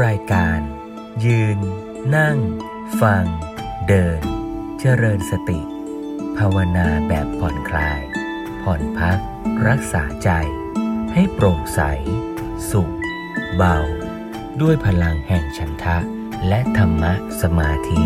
[0.00, 0.60] รายการ
[1.26, 1.58] ยืน
[2.16, 2.38] นั่ง
[3.00, 3.24] ฟัง
[3.88, 4.20] เดิน
[4.80, 5.60] เจริญสติ
[6.38, 8.00] ภาวนาแบบผ่อนคลาย
[8.62, 9.18] ผ่อนพัก
[9.68, 10.30] รักษาใจ
[11.14, 11.80] ให้โปร่งใส
[12.70, 12.94] สุข
[13.56, 13.78] เบา
[14.60, 15.98] ด้วยพลังแห่งฉันทะ
[16.48, 17.12] และธรรมะ
[17.42, 18.02] สมาธิ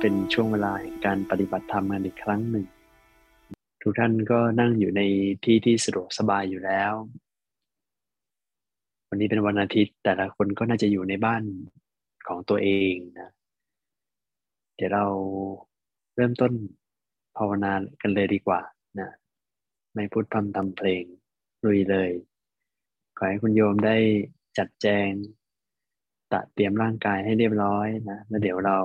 [0.00, 0.72] เป็นช่วงเวลา
[1.06, 2.66] การปฏิบัติธรรมกันอีกครั้งหนึ่ง
[3.82, 5.02] ทุกท่านก็นั่งอยู่ใน
[5.44, 6.92] ที่ที่สะดวกสบายอยู่แล้ว
[9.08, 11.42] วันนี้เป็นวันอาทิตย์ แต่ละคนก็น่าจะอยู่ในบ้าน
[12.28, 13.30] ของตัวเองนะ
[14.76, 15.04] เดี๋ยวเรา
[16.14, 16.52] เริ่มต้น
[17.36, 18.60] ภาวนากันเลยดีกว่า
[19.00, 19.10] นะ
[19.94, 21.02] ไม่พูดพร่ำทำเพลง
[21.64, 22.10] ลุยเลย
[23.16, 23.96] ขอให้คุณโยมได้
[24.58, 25.10] จัดแจง
[26.32, 28.78] ตะเตรียมร่างกายให้เรียบร้อยนะ แล้วเดี๋ยวเรา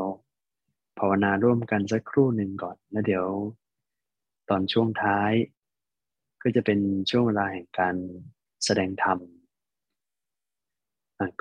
[1.00, 3.26] ภาวนาร่วมกันสักครู่หนึ่งก่อน แล้วเดี๋ยว
[4.50, 5.32] ตอนช่วงท้าย
[6.42, 6.80] ก็จะเป็น
[7.10, 7.96] ช่วงเวลาแห่งการ
[8.66, 9.18] แสดงธรรม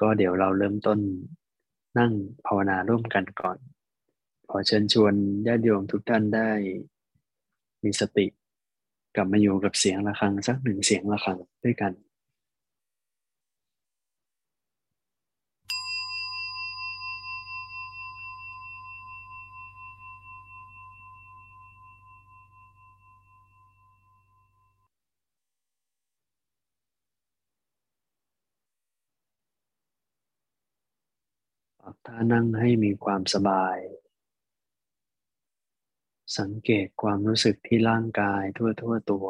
[0.01, 0.99] ก็เดี๋ยวเราเริ่มต้น
[1.99, 2.13] นั่ง
[2.47, 3.59] ภาวนาร่วมกันก่อน
[4.51, 5.15] ขอเชิญชวน
[5.47, 6.51] ญาติโยมทุกท่านได้
[7.85, 8.27] มีสติ
[9.17, 11.93] กลับมาอยู่กับเสียงะระฆังสักหนึ่งเสียงะระฆังด้วยกัน
[32.07, 33.79] ท่านั่งให้มีความสบาย
[36.39, 39.29] สังเกตความรู้สึกที่ร่างกายทั่วทั่วตัว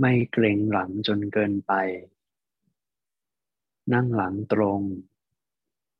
[0.00, 1.72] ไม่เกร็งหลังจนเกินไป
[3.92, 4.80] นั่งหลังตรง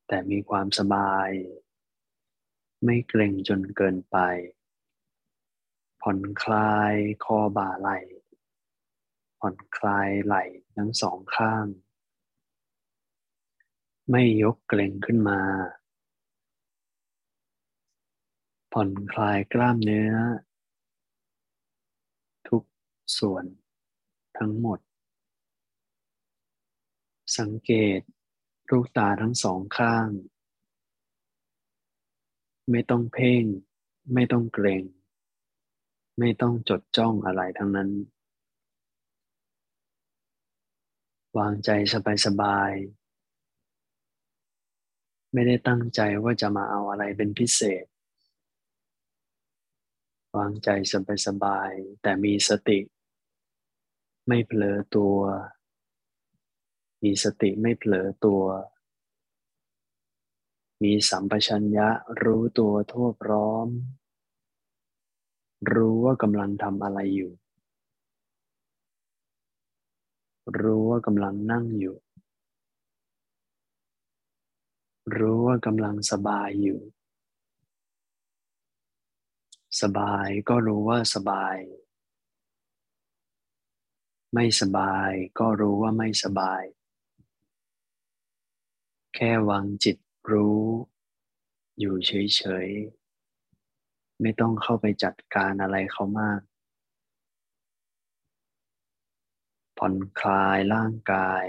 [0.09, 1.31] แต่มีความสบาย
[2.85, 4.17] ไม่เกร็งจนเกินไป
[6.03, 6.95] ผ่อนคลาย
[7.25, 7.99] คอบ่าไหล่
[9.41, 10.45] ผ่อนคลายไหล่
[10.77, 11.67] ทั้งสองข้าง
[14.11, 15.41] ไม่ยกเกร็งขึ้นมา
[18.73, 20.13] ผ่อนคลายกล้ามเนื้อ
[22.49, 22.63] ทุก
[23.19, 23.45] ส่วน
[24.39, 24.79] ทั้งหมด
[27.39, 28.01] สังเกต
[28.71, 30.09] ลูกตาทั้งสองข้าง
[32.71, 33.45] ไม่ต้องเพ่ง
[34.15, 34.85] ไม่ต้องเกรง
[36.19, 37.91] ไม่ต้องจดจ้องอะไรทั้งนั้น
[41.39, 41.71] วางใจ
[42.27, 43.00] สบายๆ
[45.33, 47.85] ไม่ได้ตั้งใจว่าจะมาเอาอะไรเป็นพิเศษ
[50.37, 50.69] วางใจ
[51.27, 52.79] สบายๆแต่มีสติ
[54.29, 55.19] ไม่เผลอตัว
[57.03, 58.45] มีสติไม่เผลอตัว
[60.83, 61.89] มีสัมปชัญญะ
[62.23, 63.69] รู้ตัวทั่วพร้อม
[65.73, 67.33] รู้ว่ากำลังทำอะไรอยู่
[70.61, 71.97] รู้ว่ากำลังนั่งอยู่
[75.17, 76.81] รู้ว่ากำลังสบายอยู่
[79.83, 81.57] สบายก็รู้ว่าสบาย
[84.35, 86.63] ไม่สบายก็รู้ว่าไม่สบาย
[89.15, 89.97] แค่วางจิต
[90.33, 90.63] รู้
[91.79, 96.41] อยู่เฉยๆ ไม่ต้องเข้าไปจัดการอะไรเขามาก
[99.79, 101.47] ผ่อนคลายร่างกาย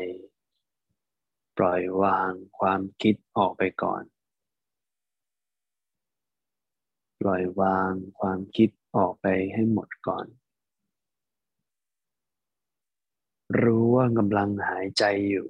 [1.58, 4.04] ปล่อยวางความคิดออกไปก่อน
[7.22, 10.26] ปล่อยวางความคิดออกไปให้หมดก่อน
[13.62, 15.48] รู้ว่ากำลังหายใจอยู่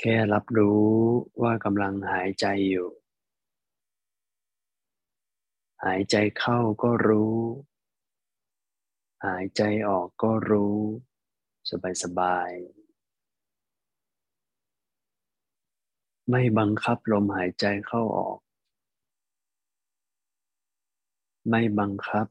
[0.00, 0.88] แค่รับรู้
[1.42, 2.88] ว่ากำลังหายใจอยู่
[5.84, 7.36] หายใจเข้าก็รู้
[9.26, 10.78] หายใจออกก็รู้
[11.70, 12.50] สบายสบาย
[16.30, 18.38] ไม่บังคับลมหายใจเข้าออก
[21.50, 22.26] ไม่บังคับ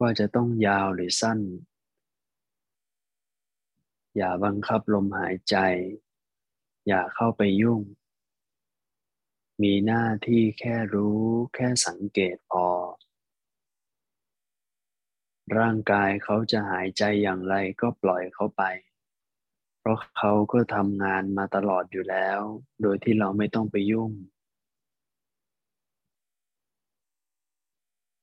[0.00, 1.40] ว่าจะต้องยาวหรือสั้น
[4.16, 5.56] อย่าบังคับลมหายใจ
[6.86, 7.80] อย่าเข้าไปยุ่ง
[9.62, 11.20] มีหน้าที่แค่รู้
[11.54, 12.66] แค่สังเกตพอ
[15.58, 18.62] ร่างกายเขาจะหายใจอย่างไรก็ปล่อยเขาไป
[19.80, 22.40] เพราะเขาก็ทำงานมาตลอดอยู่แล้ว
[22.82, 24.12] โดยที่เราไม่ต้องไปยุ่ง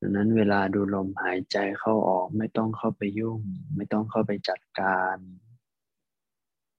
[0.00, 3.40] ดังนั้นเวลาดูลมหายใจเข้าออกไม่ต้องเข้าไปยุ่ง
[3.76, 5.16] ไม่ต้องเข้าไปจัดการ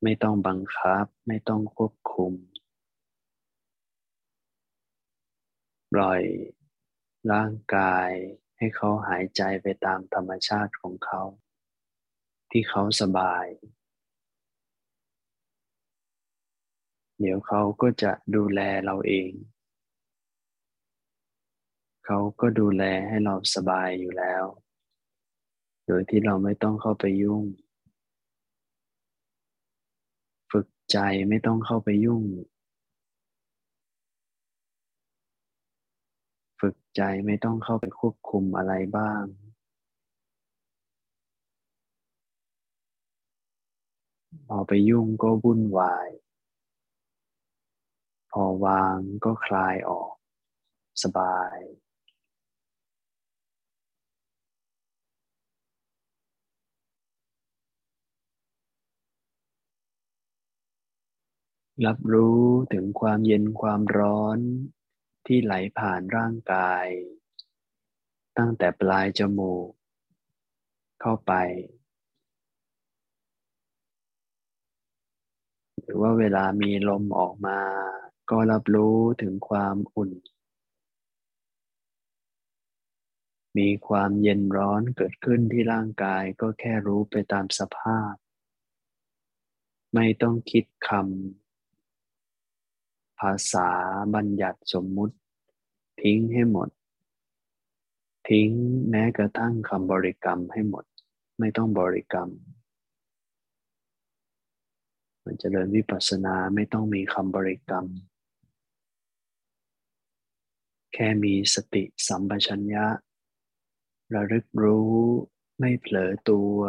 [0.03, 2.33] ไม่ต้องบังคับ ไม่ต้องควบคุม
[5.93, 6.21] ปล่อย
[7.31, 8.09] ร่างกาย
[8.63, 11.21] ให้เขาหายใจไปตามธรรมชาติของเขา
[12.51, 13.45] ที่เขาสบาย
[17.19, 19.31] เดี๋ยวเขาก็จะดูแลเราเอง
[22.05, 24.43] เขาก็ดูแลให้เราสบายอยู่แล้ว
[25.87, 27.43] โดยที่เราไม่ต้องเข้าไปยุ่ง
[30.51, 30.97] ฝึกใจ
[31.29, 32.23] ไม่ต้องเข้าไปยุ่ง
[36.61, 39.23] ฝึกใจไม่ต้องเข้าไปควบคุมอะไรบ้าง
[44.47, 46.09] พอไปยุ่งก็วุ่นวาย
[48.31, 50.13] พอวางก็คลายออก
[51.03, 51.57] สบาย
[61.85, 62.43] รับรู้
[62.73, 64.39] ถึงความเย็นความร้อน
[65.33, 66.85] ที่ไหลผ่านร่างกาย
[68.37, 69.69] ตั้งแต่ปลายจมูก
[71.01, 71.33] เข้าไป
[75.81, 77.59] หรือว่าเวลามีลมออกมา
[78.29, 80.11] ก็รับรู้ถึงความอุ่น
[83.57, 88.13] มีความเย็นร้อนเกิดขึ้นที่ร่างกายก็แค่รู้ไปตามสภาพ
[89.93, 90.99] ไม่ต้องคิดคำ
[93.19, 93.69] ภาษา
[94.15, 95.15] บัญญัติสมมุติ
[96.01, 96.69] ทิ้งให้หมด
[98.29, 98.49] ทิ้ง
[98.89, 100.85] แม้กระทั่งคำบริกรรมให้หมด
[101.39, 102.29] ไม่ต้องบริกรรม
[105.25, 107.85] มันจะเริญวิปัสสนาไม่ต้องมีคำบริกรรม
[110.93, 112.85] แค่มีสติสัมปชัญญะ
[114.13, 114.95] ระลึกรู้
[115.59, 116.59] ไม่เผลอตัว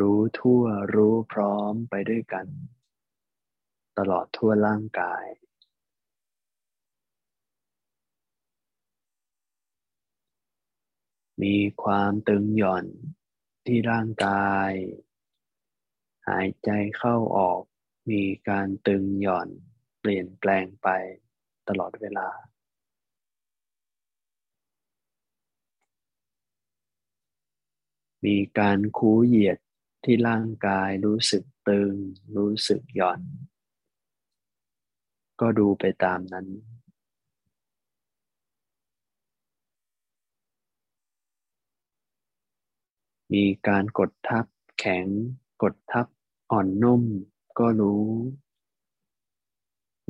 [0.00, 0.62] รู้ทั่ว
[0.94, 2.46] รู้พร้อมไปด้วยกัน
[3.98, 5.24] ตลอดทั่วร่างกาย
[11.42, 12.86] มีความตึงหย่อน
[13.66, 14.70] ที่ร่างกาย
[16.28, 17.62] หายใจเข้าออก
[18.10, 19.48] มีการตึงหย่อน
[20.00, 20.88] เปลี่ยนแปลงไป
[21.68, 22.28] ตลอดเวลา
[28.24, 29.58] มีการคูเหยียด
[30.04, 31.94] ที่ร่างกายรู้สึกตึง
[32.36, 33.20] รู้สึกหย่อน
[35.40, 36.46] ก็ดูไปตามนั้น
[43.32, 44.44] มีการกดทับ
[44.78, 45.06] แข็ง
[45.62, 46.06] กดทับ
[46.52, 47.02] อ่อนนุ่ม
[47.58, 48.06] ก็รู้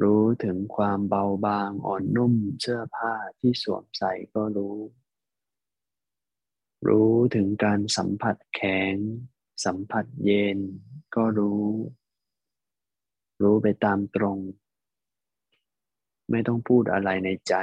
[0.03, 4.77] รู้ถึงความเบาบางอ่อนนุ่มเสื้อผ้าที่สวมใส่ก็รู้
[6.89, 8.95] รู้ถึงการสัมผัสแข็ง
[9.65, 10.59] สัมผัสเย็น
[11.17, 11.65] ก็รู้
[13.43, 14.39] รู้ไปตามตรง
[16.31, 17.55] ไม่ต้องพูดอะไรในใจ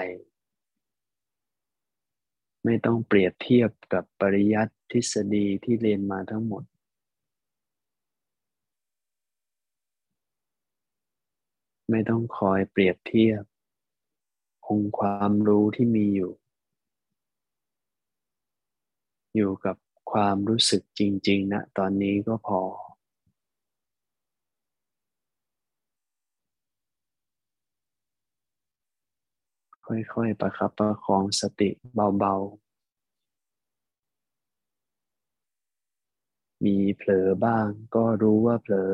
[2.66, 6.64] ไม่ต้องเปรียบเทียบกับปริยัติ ทฤษฎีที่เรียนมาทั้งหมด
[11.90, 13.44] ไม่ต้องคอยเปรียบเทียบ
[14.74, 16.32] องความรู้ที่มีอยู่
[19.36, 19.76] อยู่กับ
[20.12, 22.62] ความรู้สึกจริง ๆ นะ ตอนนี้ก็พอ
[29.86, 31.70] ค่อย ๆ ประคับประคองสติ
[32.20, 32.63] เบา ๆ
[36.66, 38.94] มีเผลอบ้าง ก็รู้ว่าเผลอ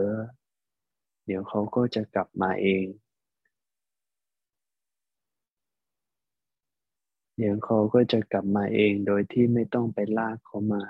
[1.25, 2.85] เดี๋ยวเขาก็จะกลับมาเอง
[7.37, 10.83] เดี๋ยวเขาก็จะกลับมาเองโดยที่ไม่ต้องไปลากเขามา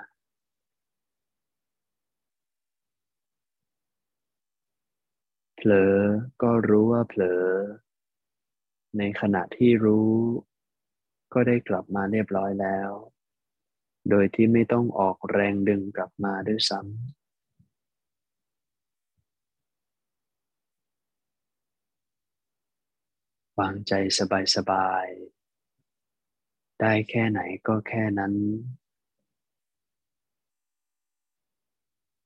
[5.56, 5.96] เผลอ
[6.42, 7.44] ก็รู้ว่าเผลอ
[8.98, 10.10] ในขณะที่รู้
[11.32, 12.90] ก็ได้กลับมาเรียบร้อยแล้ว
[14.08, 16.88] โดยที่ไม่ต้องออกแรงดึงกลับมาด้วยซ้ำ
[23.58, 23.92] วางใจ
[24.56, 28.34] สบายๆ ได้แค่ไหนก็แค่นั้น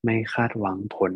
[0.04, 1.14] ไม่คาดหวังผล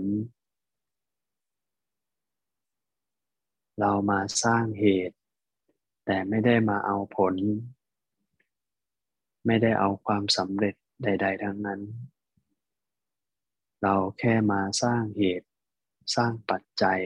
[3.80, 5.16] เรามาสร้างเหตุ
[6.06, 7.34] แต่ไม่ได้มาเอาผล
[9.48, 10.74] ไม่ได้เอาความสำเร็จ
[11.04, 11.80] ใด ๆ ทั้งนั้น
[13.82, 15.48] เราแค่มาสร้างเหตุ
[16.16, 17.00] สร้างปัจจัย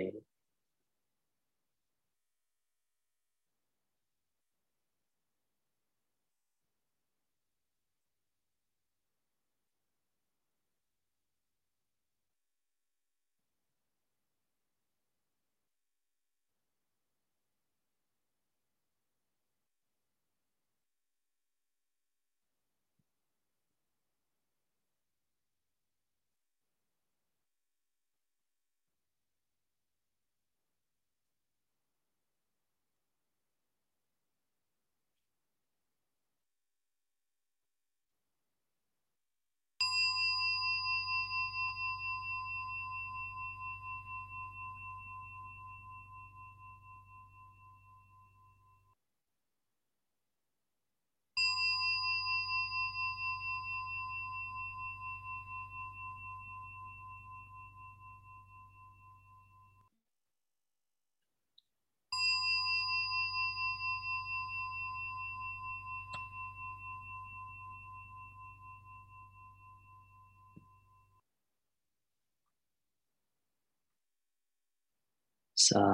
[75.88, 75.90] า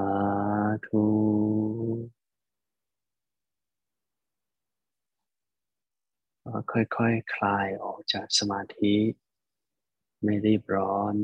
[0.86, 1.04] ธุ
[6.72, 6.98] ค่อยๆค
[7.34, 8.94] คลายออกจากสมาธิ
[10.22, 11.14] ไม่รีบร้อน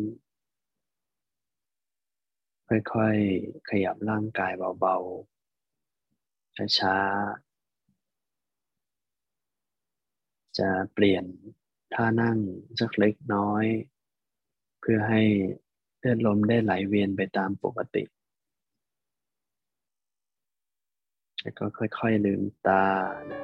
[2.69, 7.55] ค่อยๆ ขยับร่างกายเบาๆ ช้าๆ
[10.59, 11.25] จะเปลี่ยน
[11.95, 12.39] ท่านั่ง
[12.81, 13.65] สักเล็กน้อย
[14.81, 15.23] เพื่อให้
[15.99, 18.05] เลือดลมได้ไหลเวียนไปตามปกติ
[21.45, 22.85] แล้วก็ค่อยๆลืมตา
[23.31, 23.41] นะ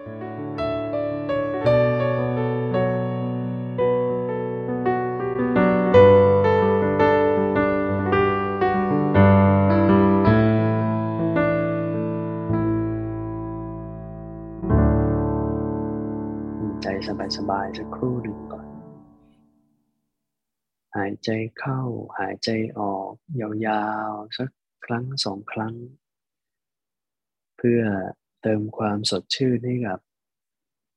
[17.38, 18.66] สบายๆสักครู่หนึ่งก่อน
[20.96, 21.28] หายใจ
[21.58, 21.80] เข้า
[22.18, 24.50] หายใจออก ยาวๆ สัก
[24.86, 25.74] ครั้งสองครั้ง
[27.62, 27.82] เพื่อ
[28.42, 30.00] เติมความสดชื่นให้กับ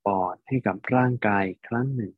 [0.06, 2.14] ปอดให้กับร่างกายครั้งหนึ่ง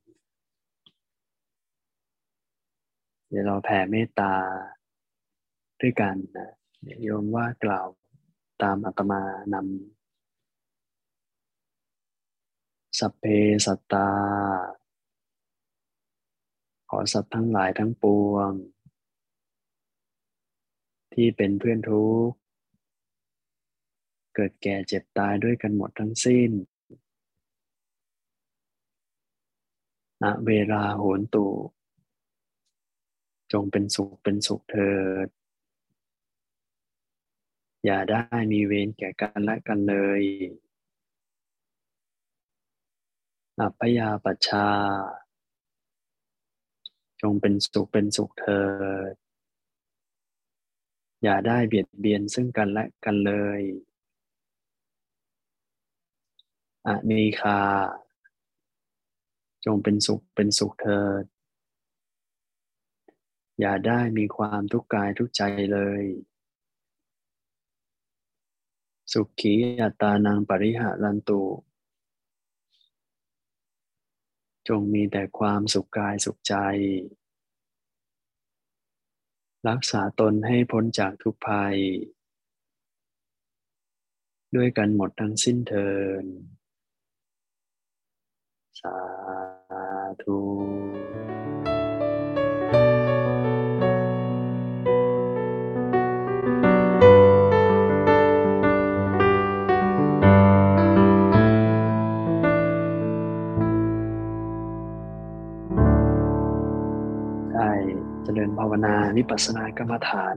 [3.27, 4.33] เดี๋ยวเราแผ่เมตตา
[5.81, 6.49] ด้วยกันนะ
[7.03, 7.87] โยมว่ากล่าว
[8.61, 9.21] ตามอาตมา
[9.53, 13.25] นำสัพเพ
[13.65, 14.09] สัตตา
[16.89, 18.51] ขอสัตว์ทั้งหลายทั้งปวง
[21.13, 22.37] ที่เป็นเพื่อนทุกข์
[24.35, 26.51] เกิดแก่เจ็บตายด้วยกันหมดทั้งสิ้น
[30.23, 31.47] ณเวลาโหนตู
[33.51, 34.93] จงเป็นสุขเป็นสุขเถิ
[35.25, 35.27] ด
[37.85, 40.21] อย่าได้มีเวรแก่กันและกันเลย
[43.59, 44.69] อัพยาปชา
[47.21, 48.63] จงเป็นสุขเป็นสุขเถิ
[49.11, 49.13] ด
[51.23, 53.61] อย่าได้เบียดเบียนซึ่งกันและกันเลย
[56.87, 57.59] อนีคา
[59.65, 61.23] จงเป็นสุขเป็นสุขเถิด
[63.59, 66.03] อย่าได้มีความทุกข์กายทุกใจเลย
[69.13, 71.43] สุขีอัตานังปริหารันตุ
[74.67, 76.55] จงมีแต่ความสุขกายสุขใจ
[79.67, 81.77] รักษาตนให้พ้นจากทุกภัย
[84.55, 85.89] ด้วยกันหมดทั้งสิ้นเทิ
[86.23, 88.93] นา
[90.21, 90.37] ธุ
[108.37, 110.35] ริญภาวนาวิปัสสนากรรมฐาน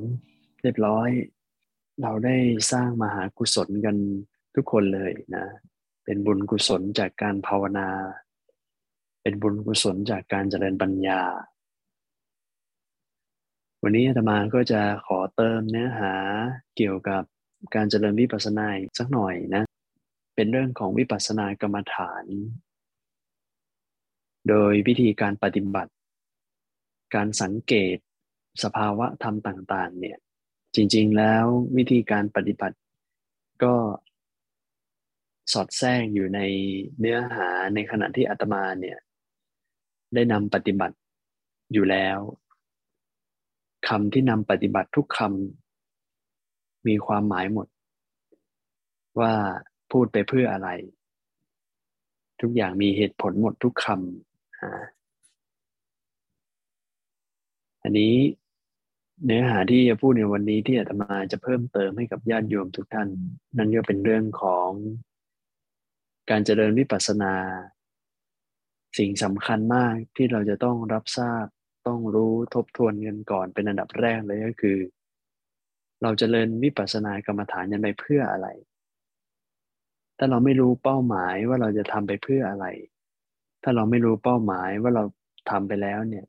[0.63, 1.09] เรียบร้อย
[2.03, 2.37] เราได้
[2.73, 3.97] สร้างมหากุศลกัน
[4.55, 5.45] ทุกคนเลยนะ
[6.05, 7.89] เป็นบุญกุศลจากการภาวนา
[9.23, 11.23] เป็นบุญกุศลจากการเจริญปัญญา
[13.83, 16.15] วันนี้อาตมาก็จะขอเติมเนื้อหา
[16.77, 17.23] เกี่ยวกับ
[17.75, 19.63] การเจริญวิปัสสนาสักหน่อยนะ
[20.35, 22.25] เป็นเรื่องของวิปัสสนากรรมฐาน
[24.49, 25.93] โดยวิธีการปฏิบัติ
[27.15, 27.97] การสังเกต
[28.63, 30.19] สภาวะธรรมต่างๆ เนี่ย
[30.75, 31.45] จริงๆแล้ว
[31.77, 32.77] วิธีการปฏิบัติ
[33.63, 33.75] ก็
[35.53, 36.41] สอดแทรกอยู่ใน
[36.99, 38.99] เนื้อหาในขณะที่อาตมาเนี่ย
[40.15, 40.97] ได้นำปฏิบัติ
[41.73, 42.19] อยู่แล้ว
[43.89, 47.67] คำที่นำปฏิบัติทุกคำมีความหมายหมด
[49.21, 49.33] ว่า
[49.93, 50.69] พูดไปเพื่ออะไร
[52.41, 53.97] ทุกอย่างมีเหตุผลหมดทุกคำ
[57.83, 58.15] อันนี้
[59.25, 63.09] เนื้อหาที่จะพูดในวันนี้ที่อาตมาจะเพิ่มเติมให้กับญาติโยมทุกท่าน
[63.57, 64.71] นั่นก็เป็นเรื่องของ
[66.31, 67.35] การเจริญวิปัสสนา
[68.99, 71.47] สิ่งสำคัญมากที่เราจะต้องรับทราบ
[71.87, 74.79] ต้องรู้ทบทวนกันก่อนเป็นอันดับแรกเลยก็คือ
[76.03, 78.49] เราจเจริญวิปัสสนากรรมฐานยังไปเพื่ออะไร
[80.19, 82.67] ถ้าเราไม่รู้เป้าหมายว่าเราจะทำไปเพื่ออะไร
[83.63, 85.05] ถ้าเราไม่รู้เป้าหมายว่าเรา
[85.51, 86.27] ทำไปแล้วเนี่ย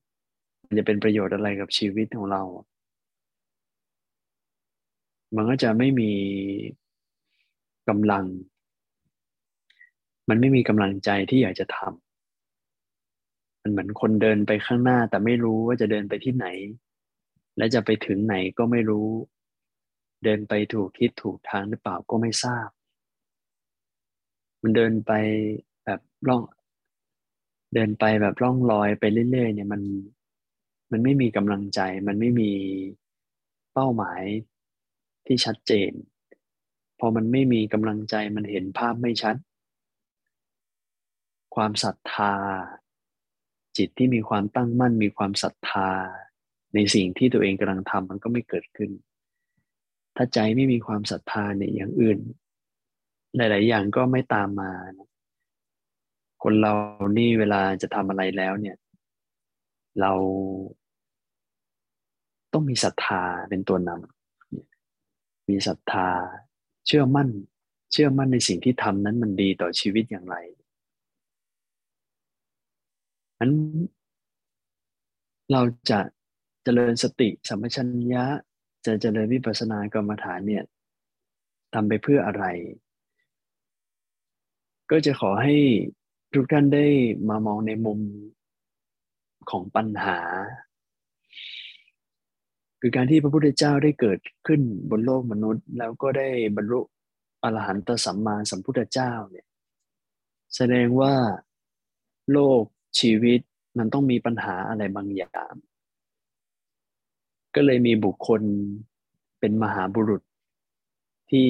[0.65, 2.41] มันจะเป็นประโยชน์อะไรกับชีวิตของเรา
[5.35, 6.11] มันก็จะไม่มี
[7.89, 8.25] กำลัง
[10.29, 12.09] มันไม่มีกำลังใจที่อยากจะทำ
[13.62, 16.48] มันเหมือนคนเดินไปข้างหน้า แต่ไม่รู้ว่าจะเดินไปที่ไหน
[17.58, 19.08] และจะไปถึงไหนก็ไม่รู้
[20.24, 22.70] เดินไปถูกทิศถูกทางหรือเปล่าก็ไม่ทราบ
[24.62, 25.12] มันเดินไป
[25.86, 26.42] แบบล่อง
[27.74, 29.82] เดินไปแบบล่องลอยไปเรื่อยๆเนี่ยมัน
[30.92, 32.51] มันไม่มีกำลังใจ มันไม่มี
[33.74, 34.24] เป้าหมาย
[35.25, 35.92] ที่ชัดเจน
[37.00, 39.36] พอมันไม่มีกำลังใจมันเห็นภาพไม่ชัด
[41.56, 42.34] ความศรัทธา
[43.77, 45.89] จิตที่มีความตั้งมั่นมีความศรัทธา
[46.73, 48.91] ในสิ่งที่ตัวเองกำลังทำมันก็ไม่เกิดขึ้น
[50.15, 52.19] ถ้าใจไม่มีความศรัทธาในอย่างอื่น
[53.38, 55.09] หลาย ๆ อย่างก็ไม่ตามมานะ
[56.43, 56.73] คนเรา
[57.17, 58.77] นี่เวลาจะทำอะไรแล้วเนี่ย
[60.01, 60.13] เรา
[62.53, 66.09] ต้องมีศรัทธาเป็นตัวนำมีศรัทธา
[66.88, 67.29] เชื่อมั่น
[67.91, 70.35] เชื่อมั่นในสิ่งที่ทำนั้นมันดีต่อชีวิตอย่างไร
[73.39, 73.53] นั้น
[75.51, 76.00] เราจะ
[76.63, 78.25] เจริญสติสัมปชัญญะ
[78.86, 80.63] จะเจริญวิปัสสนากรรมฐานเนี่ย
[81.74, 82.46] ทำไปเพื่ออะไร
[84.91, 85.55] ก็จะขอให้
[86.34, 86.86] ทุกท่านได้
[87.29, 88.00] มามองในมุม
[89.50, 90.19] ของปัญหา
[92.81, 96.79] คือการที่พระพุทธเจ้าได้เกิดขึ้นบนโลกมนุษย์ แล้วก็ได้บรรลุ
[97.43, 99.48] อรหันตสัมมาสัมพุทธเจ้าเนี่ย
[100.55, 101.13] แสดงว่า
[102.31, 102.63] โลก
[103.00, 103.39] ชีวิต
[103.77, 105.53] มันต้องมีปัญหาอะไรบางอย่าง
[107.56, 108.41] ก็เลยมีบุคคล
[109.39, 110.21] เป็นมหาบุรุษ
[111.32, 111.49] ที่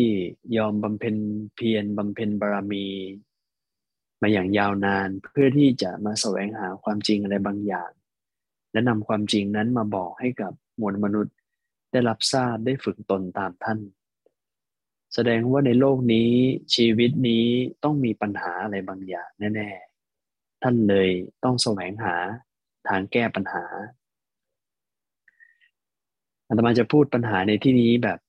[0.57, 1.15] ยอมบำเพ็ญ
[1.55, 2.85] เพียรบำเพ็ญบารมี
[4.21, 7.91] มาอย่างยาวนานเพื่อที่จะมาแสวงหาความจริงอะไรบางอย่าง
[8.71, 11.35] และนำความจริงนั้นมาบอกให้กับมวลมนุษย์
[11.91, 13.79] ได้รับทราบได้ฝึกตนตามท่าน
[15.13, 16.31] แสดงว่าในโลกนี้
[16.75, 17.45] ชีวิตนี้
[17.83, 19.88] ต้องมีปัญหาอะไรบางอย่างแน่ ๆ
[20.61, 21.09] ท่านเลย
[21.43, 22.15] ต้องแสวงหา
[22.87, 23.65] ทางแก้ปัญหา
[26.47, 28.19] อาตมาจะพูดปัญหาในที่นี้แบบ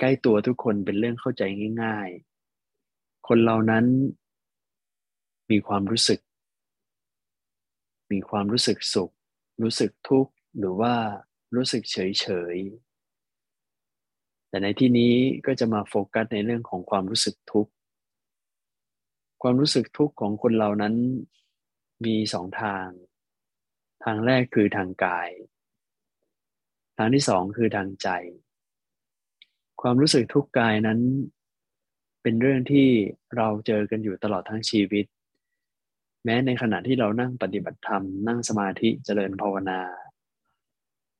[0.00, 1.42] ใกล้ตัวทุกคนเป็นเรื่องเข้าใจ
[1.82, 2.08] ง่าย
[2.68, 3.84] ๆ คนเหล่านั้น
[5.50, 6.20] มีความรู้สึก
[8.12, 9.10] มีความรู้สึกสุข
[9.62, 10.94] รู้สึกทุกข์ หรือว่า
[11.56, 12.56] รู้สึกเฉยเฉย
[14.48, 15.14] แต่ในที่นี้
[15.46, 17.72] ก็จะมาโฟกัสในเรื่องของความรู้สึกทุกข์
[19.42, 20.94] ความรู้สึกทุกข์ของคนเรานั้น
[22.04, 22.86] มีสองทาง
[24.04, 25.28] ทางแรกคือทางกาย
[26.96, 28.08] ทางที่สองคือทางใจ
[29.82, 31.00] ความรู้สึกทุกข์กายนั้น
[32.22, 32.88] เป็นเรื่องที่
[33.36, 35.04] เราเจอกันอยู่ตลอดทั้งชีวิต
[36.24, 39.80] แม้ในขณะที่เรานั่งปฏิบัติธรรม นั่งสมาธิเจริญภาวนา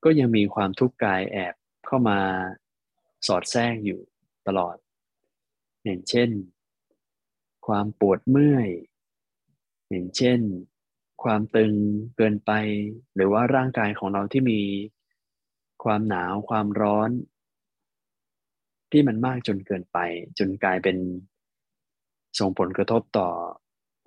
[0.04, 1.54] ก็ยังมีความทุกข์กายแอบ
[1.86, 2.20] เข้ามา
[3.26, 4.00] สอดแทรกอยู่
[4.46, 4.76] ตลอด
[5.84, 6.30] อย่างเช่น
[7.66, 8.68] ความปวดเมื่อย
[9.90, 10.40] อย่างเช่น
[11.22, 11.72] ความตึง
[12.16, 12.52] เกินไป
[13.14, 14.60] หรือว่าร่างกายของเราที่มี
[15.84, 17.10] ความหนาวความร้อน
[18.92, 19.98] ที่มันมากจนเกินไป
[20.38, 20.96] จนกลายเป็น
[22.38, 23.28] ส่งผลกระทบต่อ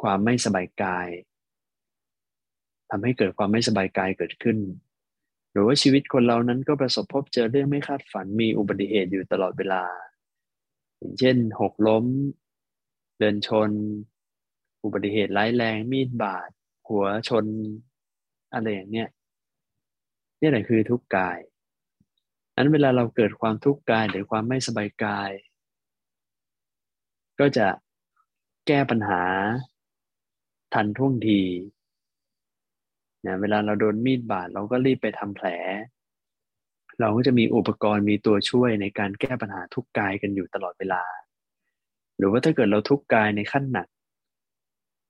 [0.04, 1.08] ความไม่สบายกาย
[2.90, 4.58] ทำให้เกิดความไม่สบายกายเกิดขึ้น
[5.52, 9.84] หรือว่าชีวิตคนเรานั้นก็ประสบพบเจอเรื่องไม่คาดฝันมีอุบัติเหตุอยู่ตลอดเวลา
[10.98, 12.06] อย่างเช่นหกล้ม
[13.20, 13.72] เดินชน
[14.84, 16.50] อุบัติเหตุร้ายแรงมีดบาด
[16.88, 17.46] หัวชน
[18.54, 19.08] อะไรอย่างเนี้ย
[20.42, 21.40] นี่แหละคือทุกข์กาย
[22.56, 25.32] นั้นเวลาเราเกิดความทุกข์กายหรือความไม่สบายกาย
[27.40, 27.68] ก็จะ
[28.68, 29.24] แก้ปัญหา
[30.74, 31.42] ทันท่วงที
[33.26, 35.48] นะเวลาเราโดนมีดบาดเราก็รีบไปทำแผล
[37.00, 41.04] เราก็จะมีอุปกรณ์มีตัวช่วยในการแก้ปัญหาทุกกายกันอยู่ตลอดเวลา
[42.18, 43.88] หรือว่าถ้าเกิดเราทุกกายในขั้นหนัก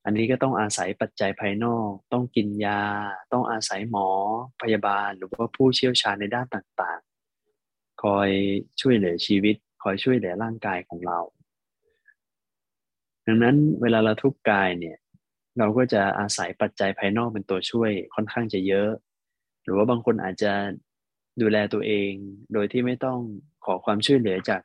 [0.06, 2.84] อันนี้ก็ต้องอาศัยปัจจัยภายนอก ต้องกินยา
[3.34, 4.08] ต้องอาศัยหมอ
[4.62, 8.30] พยาบาล หรือว่าผู้เชี่ยวชาญในด้านต่างๆ คอย
[8.82, 11.20] ช่วยเหลือชีวิต คอยช่วยเหลือร่างกายของเรา
[13.28, 14.98] ดังนั้นเวลาเราทุกกายเนี่ย
[15.58, 18.90] เราก็จะอาศัยปัจจัยภายนอกเป็นตัวช่วยค่อนข้างจะเยอะ
[19.64, 20.54] หรือว่าบางคนอาจจะ
[21.42, 22.12] ดูแลตัวเอง
[22.54, 23.20] โดยที่ไม่ต้อง
[23.66, 24.62] ขอความช่วยเหลือจาก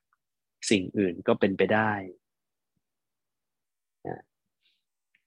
[0.71, 1.93] สิ่งอื่นก็เป็นไปได้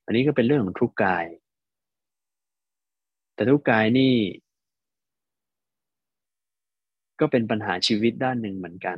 [0.09, 1.25] อันนี้ก็เป็นเรื่องของทุกกาย
[3.35, 4.13] แต่ทุกกายนี่
[7.19, 8.97] ก็เป็นปัญหาชีวิตด้านหนึ่งเหมือนกัน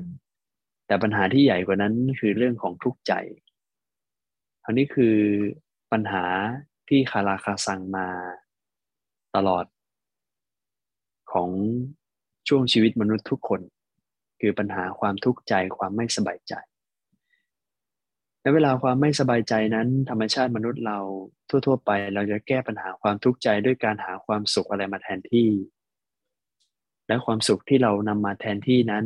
[0.87, 3.13] แต่ปัญหาที่ใหญ่กว่านั้นคือเรื่องของทุกใจ
[4.65, 5.17] อันนี้คือ
[5.91, 6.23] ปัญหา
[6.89, 8.07] ที่คาราคาซังมา
[9.35, 9.65] ตลอด
[11.31, 11.49] ของ
[12.47, 13.61] ช่วงชีวิตมนุษย์ทุกคน
[14.41, 16.55] คือปัญหาความทุกข์ใจความไม่สบายใจ
[18.41, 20.99] และเวลาความไม่สบายใจนั้น ธรรมชาติมนุษย์เรา
[21.49, 25.49] ทั่ว ๆ ไป เราจะแก้ปัญหาความทุกข์ใจด้วยการหาความสุขอะไรมาแทนที่
[27.07, 29.05] และความสุขที่เรานำมาแทนที่นั้น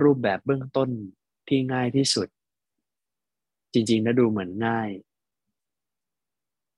[0.00, 0.90] รูปแบบเบื้องต้น
[1.48, 2.28] ที่ง่ายที่สุด
[3.72, 4.88] จริงๆแล้วดูเหมือนง่าย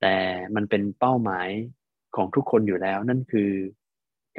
[0.00, 0.16] แต่
[0.54, 1.48] มันเป็นเป้าหมาย
[2.16, 3.50] ของทุกคนอยู่แล้วนั่นคือ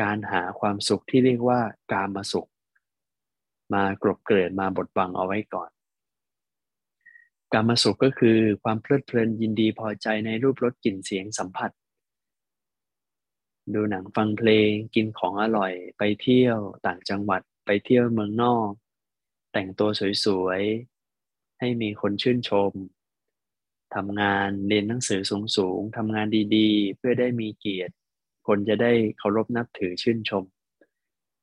[0.02, 1.60] การหาความสุขที่เรียกว่า
[1.94, 2.50] การมาสุข
[3.74, 5.70] มากรบเกลื่อนมาบดบังเอาไว้ก่อน
[7.54, 11.72] การมสุขก็คือความเพลิดเพลินยินดีพอใจในรูปรสกลิ่นเสียงสัมผัส
[13.74, 18.70] ดูหนังฟังเพลงกินของอร่อย ไปเที่ยวต่างจังหวัดไปเที่ยวเมืองนอก
[19.54, 19.90] แต่งตัว
[20.26, 22.72] สวยๆ ให้มีคนชื่นชม
[23.96, 25.22] ทำงานเรียนหนังสือ
[25.58, 27.94] สูงๆทำงานดีๆ เพื่อได้มีเกียรติ
[28.48, 30.44] คนจะได้เคารพนับถือชื่นชม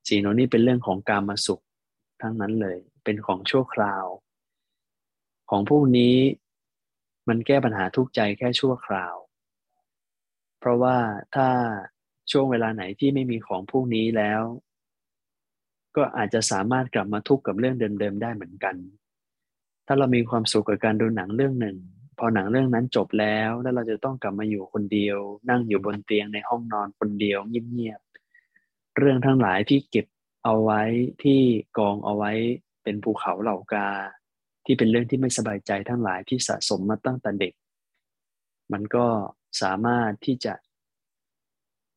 [0.09, 1.63] สิ่งเหล่านี้เป็นเรื่องของการมาสุข
[2.23, 4.07] ทั้งนั้นเลย เป็นของชั่วคราว
[5.51, 6.17] ของพวกนี้
[7.29, 9.15] มันแก้ปัญหาทุกใจแค่ชั่วคราว
[10.59, 10.97] เพราะว่า
[11.35, 11.49] ถ้า
[12.31, 14.43] ช่วงเวลาไหนที่ไม่มีของพวกนี้แล้ว
[15.97, 18.77] ก็อาจจะสามารถกลับมาทุกข์กับเรื่องเดิมๆได้เหมือนกัน
[19.87, 21.77] ถ้าเรามีความสุขกับการดูหนังเรื่องหนึ่ง
[22.19, 25.19] พอหนังเรื่องนั้นจบแล้ว แล้วเราจะต้องกลับมาอยู่คนเดียว
[25.51, 30.07] นั่งอยู่บนเตียงในห้องนอนคนเดียวเงียบๆเรื่องทั้งหลายที่เก็บ
[30.45, 30.83] เอาไว้
[31.23, 31.41] ที่
[31.79, 32.33] กองเอาไว้
[32.83, 33.89] เป็นภูเขาเหล่ากา
[34.65, 37.53] ที่เป็นเรื่องที่ไม่สบายใจทั้งหลายที่สะสมมาตั้งแต่เด็ก
[38.73, 39.07] มันก็
[39.63, 40.55] สามารถที่จะ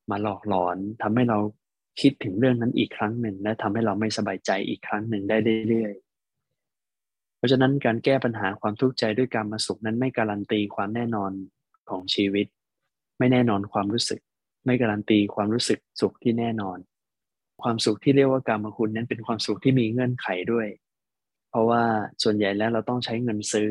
[0.10, 1.40] มาหลอกหลอนทำให้เรา
[2.02, 5.38] คิดถึงเรื่องนั้นอีกครั้งหนึ่ง และทำให้เราไม่สบายใจอีกครั้งหนึ่งได้
[5.70, 11.32] เรื่อยๆ เพราะฉะนั้นการแก้ปัญหาความทุกข์ใจด้วยการมาสุขนั้นไม่การันตีความแน่นอน
[11.90, 12.48] ของชีวิต
[13.20, 14.20] ไม่แน่นอนความรู้สึก
[14.66, 16.78] ไม่การันตีความรู้สึกสุขที่แน่นอน
[17.64, 20.68] ความสุขที่เรียกว่ากรรมคุณนั้นเป็นความสุขที่มีเงื่อนไขด้วย
[21.54, 21.84] เพราะว่า
[22.24, 23.70] ส่วนใหญ่แล้วเราต้องใช้เงินซื้อ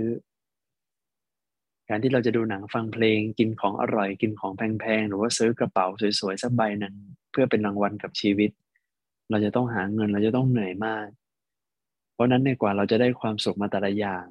[1.88, 5.86] การที่เราจะดูหนังฟังเพลงกินของอร่อยกินของแพงๆหรือว่าซื้อกระเป๋า
[6.20, 6.94] สวยๆสักใบหนั้น
[7.32, 8.50] เพื่อเป็นรางวัลกับชีวิต
[9.30, 11.08] เราจะต้องหาเงินเราจะต้องเหนื่อยมาก
[12.12, 14.24] เพราะนั้นในกว่าเราจะได้ความสุขมาแต่ละอย่าง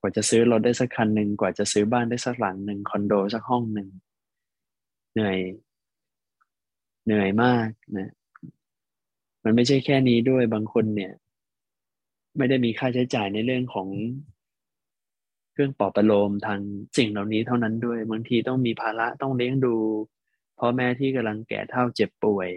[0.00, 3.88] กว่าจะซื้อรถได้สักคันหนึ่งกว่าจะซื้อบ้านได้สักหลังหนึ่งคอนโดสักห้องหนึ่ง
[5.14, 5.38] เหนื่อย
[7.06, 8.12] เหนื่อยมากนะ
[9.44, 11.12] มันไม่ใช่แค่นี้ด้วยบางคนเนี่ย
[12.36, 13.88] ไม่ได้มีค่าใช้จ่ายในเรื่องของ
[15.52, 16.60] เครื่องปลอบประโลมทาง
[16.96, 19.76] สิ่งเหล่านี้เท่านั้นด้วยบางทีต้องมีภาระต้องเลี้ยงดู
[20.58, 22.48] พ่อแม่ที่กำลังแก่เท่าเจ็บป่วย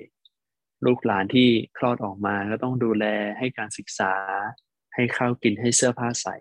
[0.85, 3.05] ลูกหลานที่คลอดออกมาก็ต้องดูแล
[3.37, 4.13] ให้การศึกษา
[4.95, 6.35] ให้ข้าวกินให้เสื้อผ้าใส่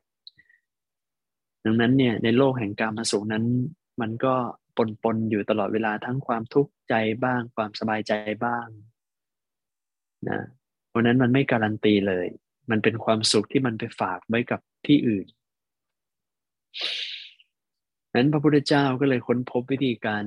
[1.65, 3.45] ดังนั้นเนี่ยในโลกแห่งการมาสุขนั้น
[4.01, 4.35] มันก็
[4.77, 8.13] ปนปนอยู่ตลอดเวลาทั้งความทุกข์ใจบ้าง ความสบายใจ
[8.45, 8.67] บ้าง
[10.29, 10.41] นะ
[10.89, 12.27] เพราะนั้นมันไม่การันตีเลย
[12.71, 15.27] มันเป็นความสุขที่มันไปฝากไว้กับที่อื่น
[18.15, 20.25] นั้นพระพุทธเจ้าก็เลยค้นพบวิธีการ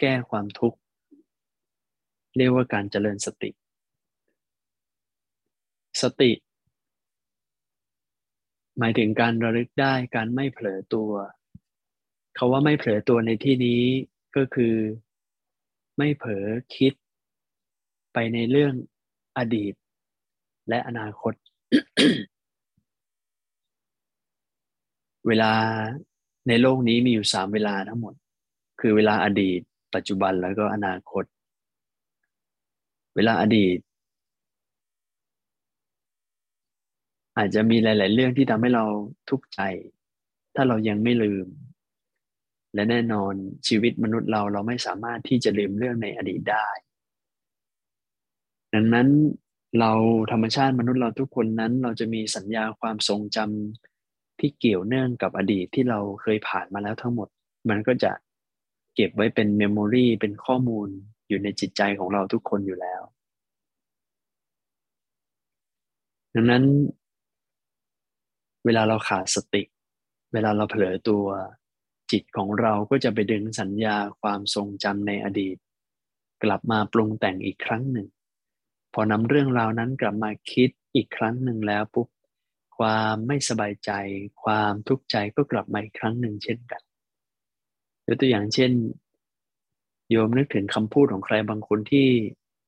[0.00, 0.78] แก้ความทุกข์
[2.36, 3.50] เรียกว่าการเจริญสติ
[6.02, 6.32] สติ
[8.78, 11.10] หมายถึงการระลึกได้การไม่เผลอตัว
[12.34, 13.82] เขาว่าไม่เผลอตัวในที่นี้
[14.36, 14.74] ก็คือ
[15.98, 16.46] ไม่เผลอ
[16.76, 16.92] คิด
[18.12, 18.74] ไปในเรื่อง
[19.38, 19.74] อดีต
[20.68, 21.34] และอนาคต
[25.26, 25.52] เวลา
[26.48, 28.14] ในโลกนี้มีอยู่สามเวลาทั้งหมด
[28.80, 29.60] คือเวลาอดีต
[29.94, 31.24] ปัจจุบันแล้วก็อนาคต
[33.16, 33.78] เวลาอดีต
[37.36, 38.84] อาจจะมีหลาย ๆ เรื่องที่ทำให้เรา
[39.30, 39.60] ทุกข์ใจ
[40.54, 41.46] ถ้าเรายังไม่ลืม
[42.74, 43.34] และแน่นอน
[43.68, 46.68] ชีวิตมนุษย์เราเราไม่สามารถที่จะลืมเรื่องในอดีตได้
[48.74, 49.08] ดังนั้น
[49.80, 49.92] เรา
[50.32, 57.28] ธรรมชาติมนุษย์เราทุกคนนั้น เราจะมีสัญญาความทรงจำที่เกี่ยวเนื่องกับอดีตที่เราเคยผ่านมาแล้วทั้งหมด
[57.68, 58.12] มันก็จะ
[58.94, 60.88] เก็บไว้เป็น memory เป็นข้อมูล
[61.28, 63.02] อยู่ในจิตใจของเราทุกคนอยู่แล้ว
[66.34, 66.64] ดังนั้น
[68.64, 69.62] เวลาเราขาดสติ
[70.32, 71.26] เวลาเราเผลอตัว
[72.12, 75.56] จิตของเราก็จะไปดึงสัญญาความทรงจำในอดีต
[76.42, 78.08] กลับมาปรุงแต่งอีกครั้งหนึ่ง
[78.98, 82.08] พอนำเรื่องราวนั้นกลับมาคิดอีกครั้งหนึ่งแล้วปุ๊บ
[82.78, 83.90] ความไม่สบายใจ
[84.42, 86.82] ความทุกข์ใจก็กลับมาอีกครั้งหนึ่งเช่นกัน
[88.06, 88.72] ยกตัวอย่างเช่น
[90.10, 92.08] โยมนึกถึงคำพูดของใครบางคนที่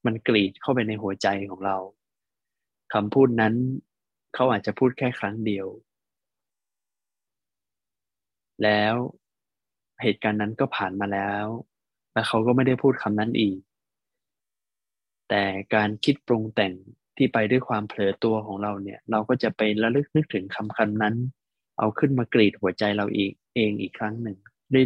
[0.07, 1.77] มันกรีดเข้าไปในหัวใจของเรา
[2.95, 3.55] คำพูดนั้น
[4.35, 5.67] เขาอาจจะพูดแค่ครั้งเดียว
[8.63, 8.95] แล้ว
[10.03, 11.45] เหตุการณ์นั้นก็ผ่านมาแล้ว
[12.13, 13.59] และเขาก็ไม่ได้พูดคำนั้นอีก
[15.29, 15.43] แต่
[15.75, 16.73] การคิดปรุงแต่ง
[17.17, 21.15] ที่ไปด้วยความเผลอตัวของเราเนี่ย เราก็จะไประลึกนึกถึงคำคำนั้น
[21.79, 24.39] เอาขึ้นมากรีดหัวใจเราอีกเองอีกครั้งหนึ่ง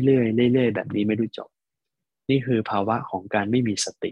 [0.05, 1.48] เรื่อยๆเรื่อยๆแบบนี้ไม่รู้จบ
[2.31, 4.11] นี่คือภาวะของการไม่มีสติ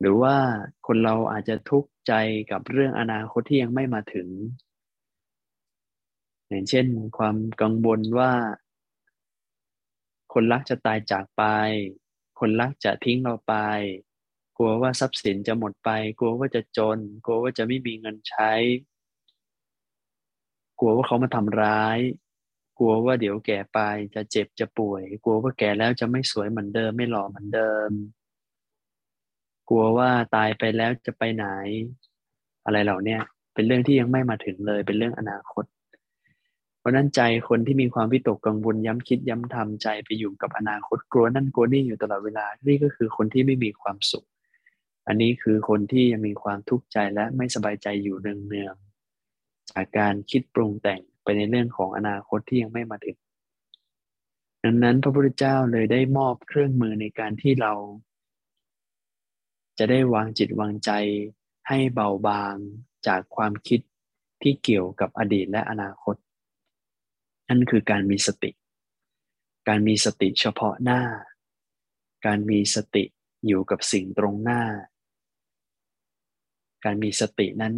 [0.00, 0.36] หรือว่า
[0.86, 2.12] คนเราอาจจะทุกข์ใจ
[2.50, 4.28] กับเรื่องอนาคตที่ยังไม่มาถึง
[6.48, 6.86] อย่างเช่น
[7.18, 8.32] ความกังวลว่า
[10.32, 11.42] คนรักจะตายจากไป
[12.38, 13.54] คนรักจะทิ้งเราไป
[14.56, 18.52] กลัวว่าทรัพย์สินจะหมดไป กลัวว่าจะจน กลัวว่าจะไม่มีเงินใช้
[20.78, 21.98] กลัวว่าเขามาทำร้าย
[22.78, 23.78] กลัวว่าเดี๋ยวแก่ไป
[24.14, 27.90] จะเจ็บจะป่วย กลัวว่าแก่แล้วจะไม่สวยเหมือนเดิม ไม่หล่อเหมือนเดิม
[29.68, 31.46] กลัวว่าตายไปแล้วจะไปไหน
[32.64, 33.18] อะไรเหล่านี้
[33.54, 35.64] เป็นเรื่องที่ยังไม่มาถึงเลย เป็นเรื่องอนาคต
[36.88, 44.26] ราะนั้นใจคนที่มีความวิตกกังวลย้ำคิดย้ำทำใจไปอยู่กับอนาคตกลัวนั่นกลัวนี่อยู่ตลอดเวลา นี่ก็คือคนที่ไม่มีความสุข
[45.06, 53.16] อันนี้คือคนที่ยังมีความทุกข์ใจและไม่สบายใจอยู่เนืองๆจากการคิดปรุงแต่งไปในเรื่องของอนาคตที่ยังไม่มาถึง
[54.64, 57.72] ดังนั้นพระพุทธเจ้าเลยได้มอบเครื่องมือในการที่เรา
[59.78, 60.90] จะได้วางจิตวางใจ
[61.68, 62.54] ให้เบาบาง
[63.06, 63.80] จากความคิด
[64.42, 66.16] ที่เกี่ยวกับอดีตและอนาคต
[67.48, 68.50] นั่นคือการมีสติ
[69.68, 71.00] การมีสติเฉพาะหน้า
[72.26, 73.04] การมีสติ
[73.46, 74.62] อยู่กับสิ่งตรงหน้า
[76.84, 77.74] การมีสตินั้น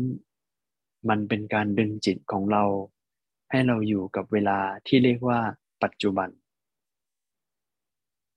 [1.09, 2.65] มันเป็นการดึงจิตของเรา
[3.51, 5.41] ให้เราอยู่กับเวลาที่เรียกว่า
[5.83, 6.29] ปัจจุบัน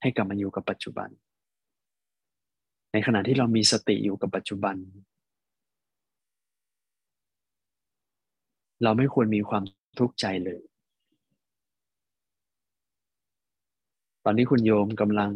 [0.01, 1.09] ให้กลับมาอยู่กับปัจจุบัน
[2.91, 4.75] ในขณะที่เรามีสติอยู่กับปัจจุบัน
[8.83, 9.63] เราไม่ควรมีความ
[9.99, 10.63] ทุกข์ใจเลย
[14.25, 15.31] ตอนนี้คุณโยมกำลัง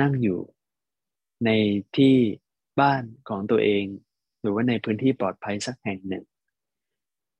[0.00, 0.38] นั่งอยู่
[1.44, 1.50] ใน
[1.96, 2.14] ที่
[2.80, 3.84] บ้านของตัวเอง
[4.40, 6.24] หรือว่าในพื้นที่ปลอดภัยสักแห่งหนึ่ง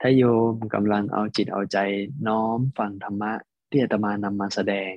[0.01, 1.79] ถ้าโยมกำลังเอาจิตเอาใจ
[2.29, 3.33] น้อมฟังธรรมะ
[3.71, 4.93] ที่อาตมานำมาแสดง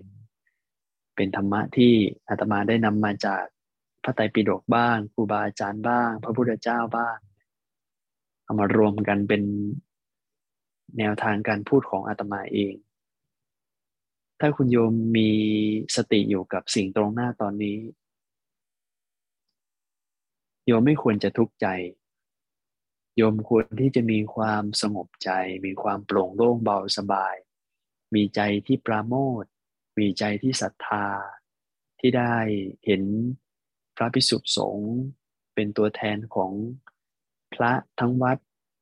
[1.16, 1.94] เป็นธรรมะที่
[2.30, 3.44] อาตมาได้นำมาจาก
[4.04, 7.18] พระไตรปิฎกบ้างครูบาอาจารย์บ้าง พระพุทธเจ้าบ้าง
[8.44, 9.44] เอามารวมกันเป็น
[10.98, 12.74] แนวทางการพูดของอาตมาเอง
[14.40, 15.30] ถ้าคุณโยมมี
[15.96, 17.78] สติอยู่กับสิ่งตรงหน้าตอนนี้
[20.66, 21.68] โยมไม่ควรจะทุกข์ใจ
[23.18, 25.30] โยมควรที่จะมีความสงบใจ
[25.66, 27.36] มีความโปร่งโล่งเบาสบาย
[28.16, 29.44] มีใจที่ปราโมท
[30.00, 31.08] มีใจที่ศรัทธา
[32.00, 32.36] ที่ได้
[32.86, 33.04] เห็น
[33.96, 34.92] พระพิสุสงฆ์
[35.56, 36.52] เป็นตัวแทนของ
[37.54, 38.38] พระทั้งวัด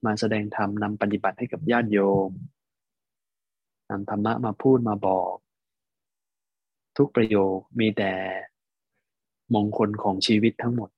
[0.05, 2.29] มาแสดงธรรมนำปฏิบัติให้กับญาติโยม
[3.93, 5.33] นำธรรมะมาพูดมาบอก
[6.97, 8.11] ทุกประโยคมีแต่
[9.53, 10.89] มงคลของชีวิตทั้งหมด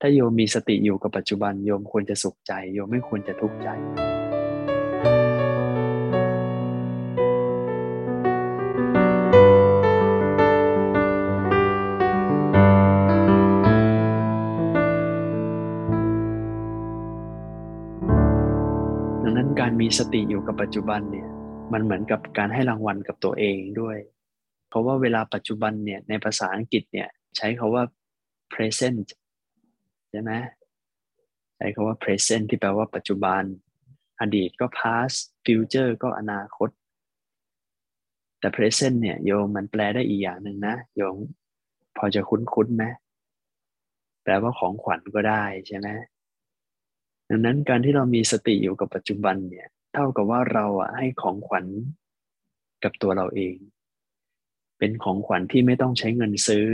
[0.00, 3.68] ถ้าโยมมีสติอยู่กับปัจจุบันโยมควรจะสุขใจ โยมไม่ควรจะทุกข์ใจ
[19.22, 21.28] ดังนั้นการมีสติอยู่กับปัจจุบันเนี่ย
[21.72, 23.98] มันเหมือนกับการให้รางวัลกับตัวเองด้วย
[24.68, 27.84] เพราะว่าเวลาปัจจุบันเนี่ยในภาษาอังกฤษเนี่ยใช้คาว่า
[28.52, 29.06] present
[30.10, 30.32] ใช่ไหม
[31.56, 33.42] ใช้คาว่า present ที่แปลว่าปัจจุบัน
[34.20, 36.70] อดีตก็ past future ก็อนาคต
[38.38, 41.16] แต่ present เนี่ยโยมมันแปลได้อีกอย่างหนึ่งนะโยม
[41.96, 42.84] พอจะคุ้นๆไหม
[44.22, 45.88] แปลว่าของขวัญก็ได้ใช่ไหม
[47.28, 51.66] ดังนั้นการที่เรามีสติอยู่กับปัจจุบันเนี่ย เท่ากับว่าเราอะให้ของขวัญ
[52.84, 53.54] กับตัวเราเอง
[54.78, 56.64] เป็นของขวัญที่ไม่ต้องใช้เงินซื้อ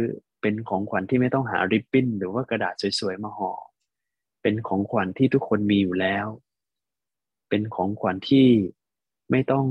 [0.43, 3.53] เป็นของขวัญที่ไม่ต้องหาริบบิ้น หรือว่ากระดาษสวยๆมาห่อ
[4.43, 6.27] เป็นของขวัญที่ทุกคนมีอยู่แล้ว
[7.49, 8.49] เป็นของขวัญที่
[9.31, 9.67] ไม่ต้อง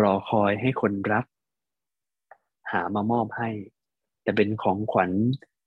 [0.00, 1.24] รอคอยให้คนรัก
[2.72, 3.50] หามามอบให้
[4.22, 5.10] แต่เป็นของขวัญ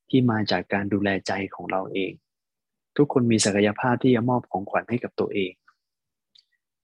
[0.09, 2.11] ที่มาจากการดูแลใจของเราเอง
[2.97, 5.51] ทุกคนมีศักยภาพที่จะมอบของขวัญให้กับตัวเอง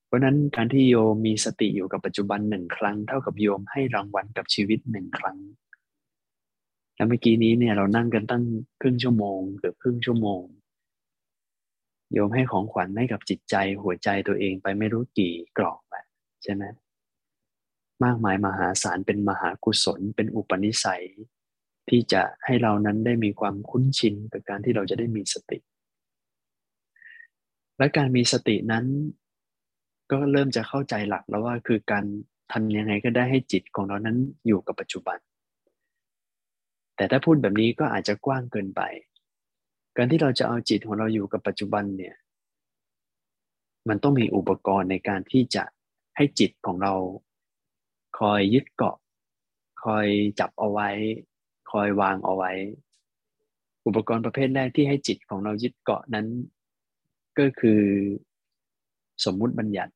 [0.08, 5.38] เพราะนั้นการที่โยมมีสติอยู่กับปัจจุบันหนึ่งครั้ง เท่ากับโยมให้รางวัลกับชีวิตหนึ่งครั้ง
[6.96, 8.44] แล้วเมื่อกี้นี้เนี่ยเรานั่งกันตั้ง
[8.80, 10.42] ครึ่งชั่วโมงเกือบครึ่งชั่วโมง
[12.12, 16.04] โยมให้ของขวัญให้กับจิตใจหัวใจตัวเองไปไม่รู้กี่กรอบแหละ
[16.42, 16.64] ใช่ไหม
[18.04, 21.04] มากมายมหาศาลเป็นมหากุศลเป็นอุปนิสัย
[21.88, 25.58] ที่จะให้เรานั้นได้มีความคุ้นชินกับการที่เราจะได้มีสติ
[27.78, 28.84] และการมีสตินั้น
[30.10, 32.04] ก็เริ่มจะเข้าใจหลักแล้วว่าคือการ
[32.52, 34.16] ทำยังไงก็ได้ให้จิตของเรานั้น
[34.46, 35.18] อยู่กับปัจจุบัน
[36.96, 38.82] แต่ถ้าพูดแบบนี้ก็อาจจะกว้างเกินไป
[39.96, 42.14] การที่เราจะเอาจิตของเราอยู่กับปัจจุบันเนี่ย
[43.88, 45.64] มันต้องมีอุปกรณ์ในการที่จะ
[46.16, 46.94] ให้จิตของเรา
[48.18, 48.96] คอยยึดเกาะ
[49.84, 50.06] คอย
[50.40, 50.88] จับเอาไว้
[51.70, 52.52] คอยวางเอาไว้
[53.86, 56.26] อุปกรณ์ประเภทแรกที่ให้จิตของเรายึดเกาะนั้น
[57.38, 57.82] ก็คือ
[59.24, 59.92] สมมุติบัญญัติ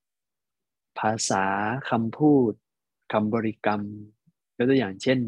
[0.98, 1.44] ภาษา
[1.90, 2.52] คำพูด
[3.12, 3.82] คำบริกรรม
[4.56, 5.18] ยกตัวอย่างเช่น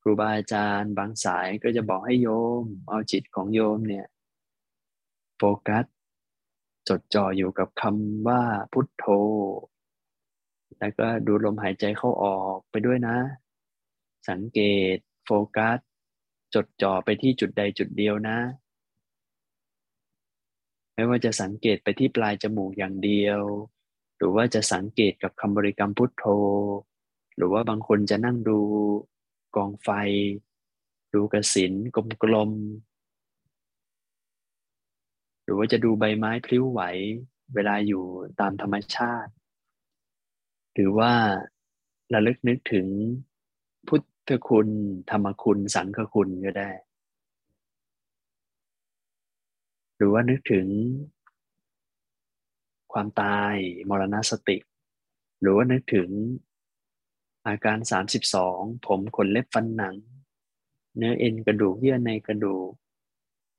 [0.00, 2.28] ครูบาอาจารย์ บางสายก็จะบอกให้โย
[2.62, 4.06] ม เอาจิตของโยมเนี่ย
[5.36, 5.84] โฟกัส
[6.88, 9.04] จดจ่ออยู่กับคำว่าพุทโธ
[10.78, 13.16] แล้วก็ดูลมหายใจเข้าออกไปด้วยนะ
[14.28, 14.60] สังเก
[14.94, 15.78] ต โฟกัส
[16.54, 18.38] จดจ่อไปที่จุดใดจุดเดียวนะ
[20.94, 23.40] ไม่ว่าจะสังเกตไปที่ปลายจมูกอย่างเดียว
[24.26, 26.24] รือว่าจะสังเกตกับคำบริกรรมพุทโธ
[27.36, 28.58] หรือว่าบางคนจะนั่งดู
[29.56, 29.88] กองไฟ
[31.14, 31.72] ดูกระสิน
[32.22, 36.80] กลมๆ หรือว่าจะดูใบไม้พลิ้วไหว
[37.54, 38.04] เวลาอยู่
[38.40, 39.32] ตามธรรมชาติ
[40.74, 41.12] หรือว่า
[42.14, 42.86] ระลึกนึกถึง
[43.88, 44.68] พุทธคุณ
[45.10, 46.70] ธรรมคุณ สังฆคุณก็ได้
[49.96, 50.66] หรือว่านึกถึง
[52.94, 53.54] ความตาย
[53.88, 54.56] มรณสติ
[55.40, 56.08] หรือว่านึกถึง
[57.46, 57.78] อาการ
[58.32, 59.94] 32 ผมขนเล็บฟันหนัง
[60.96, 62.70] เนื้อเอ็นกระดูกเยื่อในกระดูก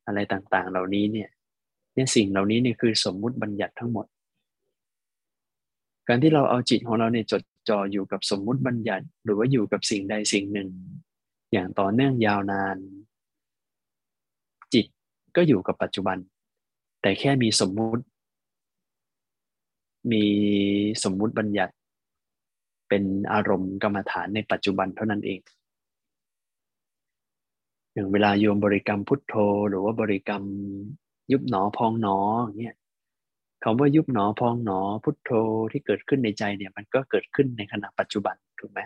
[0.06, 1.30] อะไรต่างๆ เหล่านี้เนี่ย
[1.94, 4.06] เนี่ยสิ่งเหล่านี้เนี่ยคือสมมุติบัญญัติทั้งหมด
[6.08, 10.70] การที่เราเอาจิตของเราเนี่ยจดจ่ออยู่กับสมมุติบัญญัติ หรือว่าอยู่กับสิ่งใดสิ่งหนึ่ง
[11.52, 12.78] อย่างต่อเนื่องยาวนาน
[14.74, 14.86] จิต
[15.36, 16.18] ก็อยู่กับปัจจุบัน
[17.02, 18.04] แต่แค่มีสมมุติ
[20.12, 20.24] มี
[21.04, 21.74] สมมุติบัญญัติ
[22.90, 25.40] เป็นอารมณ์กรรมฐานในปัจจุบันเท่านั้นเอง
[27.94, 29.36] อย่างเวลาโยมบริกรรมพุทโธ
[29.70, 30.44] หรือว่าบริกรรม
[31.32, 32.18] ยุบหนอพองหนอ
[32.60, 32.76] เนี่ย
[33.64, 35.32] คำว่ายุบหนอพองหนอพุทโธ
[35.72, 38.80] ที่เกิดขึ้นในใจเนี่ย มันก็เกิดขึ้นในขณะปัจจุบันถูกไหม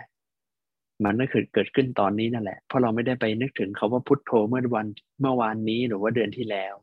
[1.04, 4.86] มันก็คือเกิดขึ้นตอนนี้นั่นแหละ เพราะเราไม่ได้ไปนึกถึงคาว่าพุทโธเมื่อวัน
[5.20, 6.74] เมื่อวานนี้หรือว่าเดือนที่แล้ว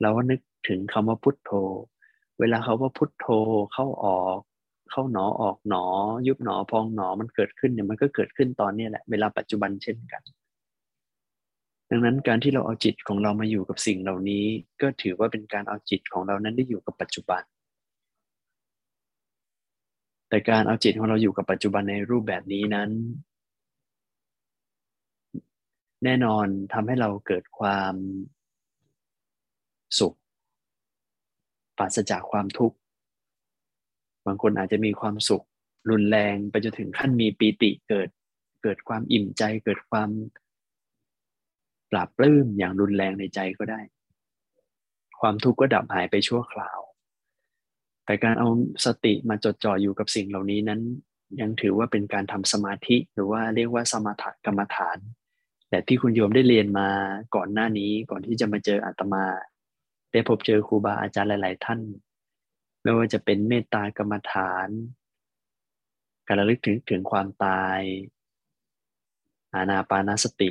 [0.00, 1.50] เราก็นึกถึงคำว่าพุทโธ
[2.40, 3.26] เวลาเขาว่าพุทโธ
[3.72, 4.38] เข้าออก
[4.90, 5.84] เข้าหนอออกหนอ
[6.26, 10.22] ยุบหนอพองหนอมันเกิดขึ้นเนี่ยมันก็เกิดขึ้นตอนนี้แหละเวลาปัจจุบันเช่นกัน
[11.90, 14.44] ดังนั้นการที่เราเอาจิตของเรามาอยู่กับสิ่งเหล่านี้
[14.80, 17.42] ก็ถือว่าเป็นการเอาจิตของเรานั้นได้อยู่กับปัจจุบัน
[20.28, 22.90] แต่การเอาจิตของเราอยู่กับปัจจุบันในรูปแบบนี้นั้น
[26.04, 27.94] แน่นอนทำให้เราเกิดความ
[29.98, 30.14] สุข
[31.78, 32.76] ปราศจากความทุกข์
[34.26, 35.44] บางคนอาจจะมีความสุข
[35.90, 38.08] รุนแรงไปจนถึงขั้นมีปีติเกิด
[38.62, 40.10] เกิดความอิ่มใจเกิดความ
[41.90, 43.80] ปราบปลื้มอย่างรุนแรงในใจก็ได้
[45.20, 46.78] ความทุกข์ก็ดับหายไปชั่วคราว
[48.04, 48.48] แต่การเอา
[48.84, 50.80] สติมาจดจ่ออยู่กับสิ่งเหล่านี้นั้น
[51.40, 54.98] ยังถือว่าเป็นการทำสมาธิหรือว่าเรียกว่าสมถกรรมฐาน
[55.70, 56.88] แต่ที่คุณโยมได้เรียนมา
[57.34, 59.24] ก่อนหน้านี้ก่อนที่จะมาเจออาตมา
[60.12, 61.80] ได้พบเจอครูบาอาจารย์หลาย ๆ ท่าน
[62.82, 64.68] ไม่ว่าจะเป็นเมตตากรรมฐาน
[66.26, 67.80] การระลึกถึงถึงความตาย
[69.54, 70.50] อานาปานสติ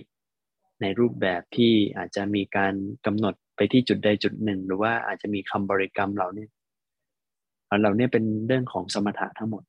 [0.81, 2.73] ในรูปแบบที่อาจจะมีการ
[3.05, 6.47] กำหนดไปที่จุดใดจุดหนึ่ง หรือว่าอาจจะมีคำบริกรรมเหล่านี้
[7.81, 9.63] เหล่านี้เป็นเรื่องของสมถะทั้งหมด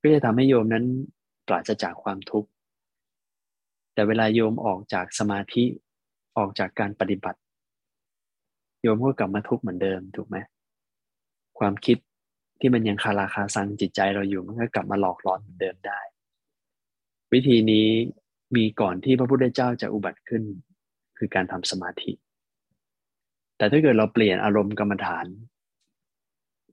[0.00, 0.84] ก็จะทำให้โยมนั้น
[1.46, 2.48] ปราศจากความทุกข์
[3.94, 5.64] แต่เวลาโยมออกจากสมาธิ
[6.38, 7.38] ออกจากการปฏิบัติ
[8.86, 10.36] โยมก็กลับมาทุกข์เหมือนเดิมถูกไหม
[11.58, 11.98] ความคิด
[12.60, 16.00] ที่มันยังคาราคาซังจิตใจเราอยู่มันก็กลับมาหลอกหลอนเหมือนเดิมได้
[17.32, 17.86] วิธีนี้
[18.56, 20.42] มีก่อนที่พระพุทธเจ้าจะอุบัติขึ้น
[21.18, 22.12] คือการทำสมาธิ
[23.56, 25.26] แต่ถ้าเกิดเราเปลี่ยนอารมณ์กรรมฐาน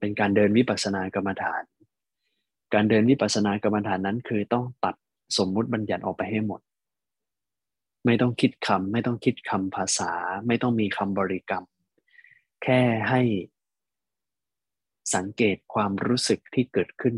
[0.00, 1.62] เป็นการเดินวิปัสสนากรรมฐาน
[2.74, 4.94] การเดินวิปัสสนากรรมฐานนั้น คือต้องตัด
[5.38, 6.60] สมมุติบัญญัติออกไปให้หมด
[8.06, 10.12] ไม่ต้องคิดคำไม่ต้องคิดคำภาษา
[10.46, 11.64] ไม่ต้องมีคำบริกรรม
[12.64, 13.22] แค่ให้
[15.14, 17.16] สังเกตความรู้สึกที่เกิดขึ้น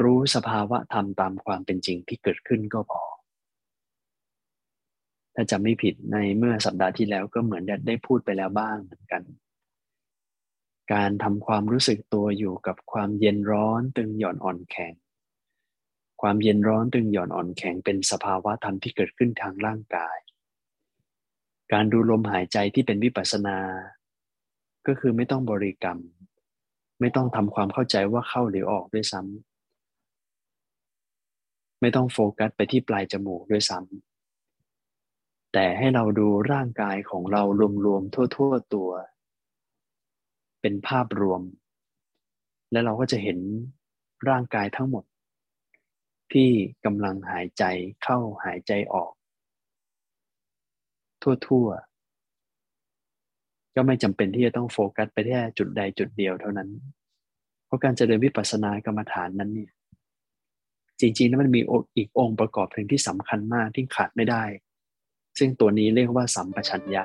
[0.00, 3.04] รู้สภาวะธรรมตามความเป็นจริงที่เกิดขึ้นก็พอ
[5.34, 9.22] ถ้าจะไม่ผิดในเมื่อสัปดาห์ที่แล้วก็เหมือนได้พูดไปแล้วบ้างเหมือนกัน
[10.92, 14.94] การทำความรู้สึกตัวอยู่กับความเย็นร้อนตึงหย่อนอ่อนแข็ง
[16.22, 20.16] ความเย็นร้อนตึงหย่อนอ่อนแข็งเป็นสภาวะธรรมที่เกิดขึ้นทางร่างกาย
[21.72, 23.58] การดูลมหายใจที่เป็นวิปัสสนา
[24.86, 25.98] ก็คือไม่ต้องบริกรรม
[27.00, 37.42] ไม่ต้องทำความเข้าใจว่าเข้าหรือออกด้วยซ้ำไม่ต้องโฟกัสไปที่ปลายจมูกด้วยซ้ำแต่ให้เราดูร่างกายของเรา
[37.86, 38.90] รวมๆทั่ว ๆ ตัว
[40.60, 41.42] เป็นภาพรวม
[42.72, 43.38] และเราก็จะเห็น
[44.28, 45.04] ร่างกายทั้งหมด
[46.32, 46.50] ที่
[46.84, 47.64] กำลังหายใจ
[48.02, 49.12] เข้าหายใจออก
[51.46, 56.68] ทั่วๆ ก็ไม่จำเป็นที่จะต้องโฟกัสไปแค่จุดใดจุดเดียวเท่านั้น
[57.66, 59.70] เพราะการเจริญวิปัสสนากรรมฐานนั้นเนี่ย
[61.00, 61.60] จริงๆแล้วมันมี
[61.96, 64.44] อีกองค์ประกอบหนึ่งที่สำคัญมากที่ขาดไม่ได้
[65.38, 67.02] ซึ่งตัวนี้เรียกว่าสัมปชัญญะ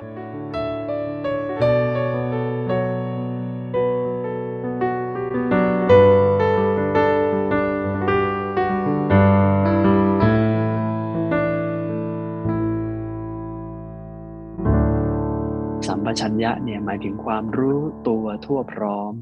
[16.10, 19.14] มปชัญญะเนี่ยหมายถึงความรู้ตัวทั่วพร้อม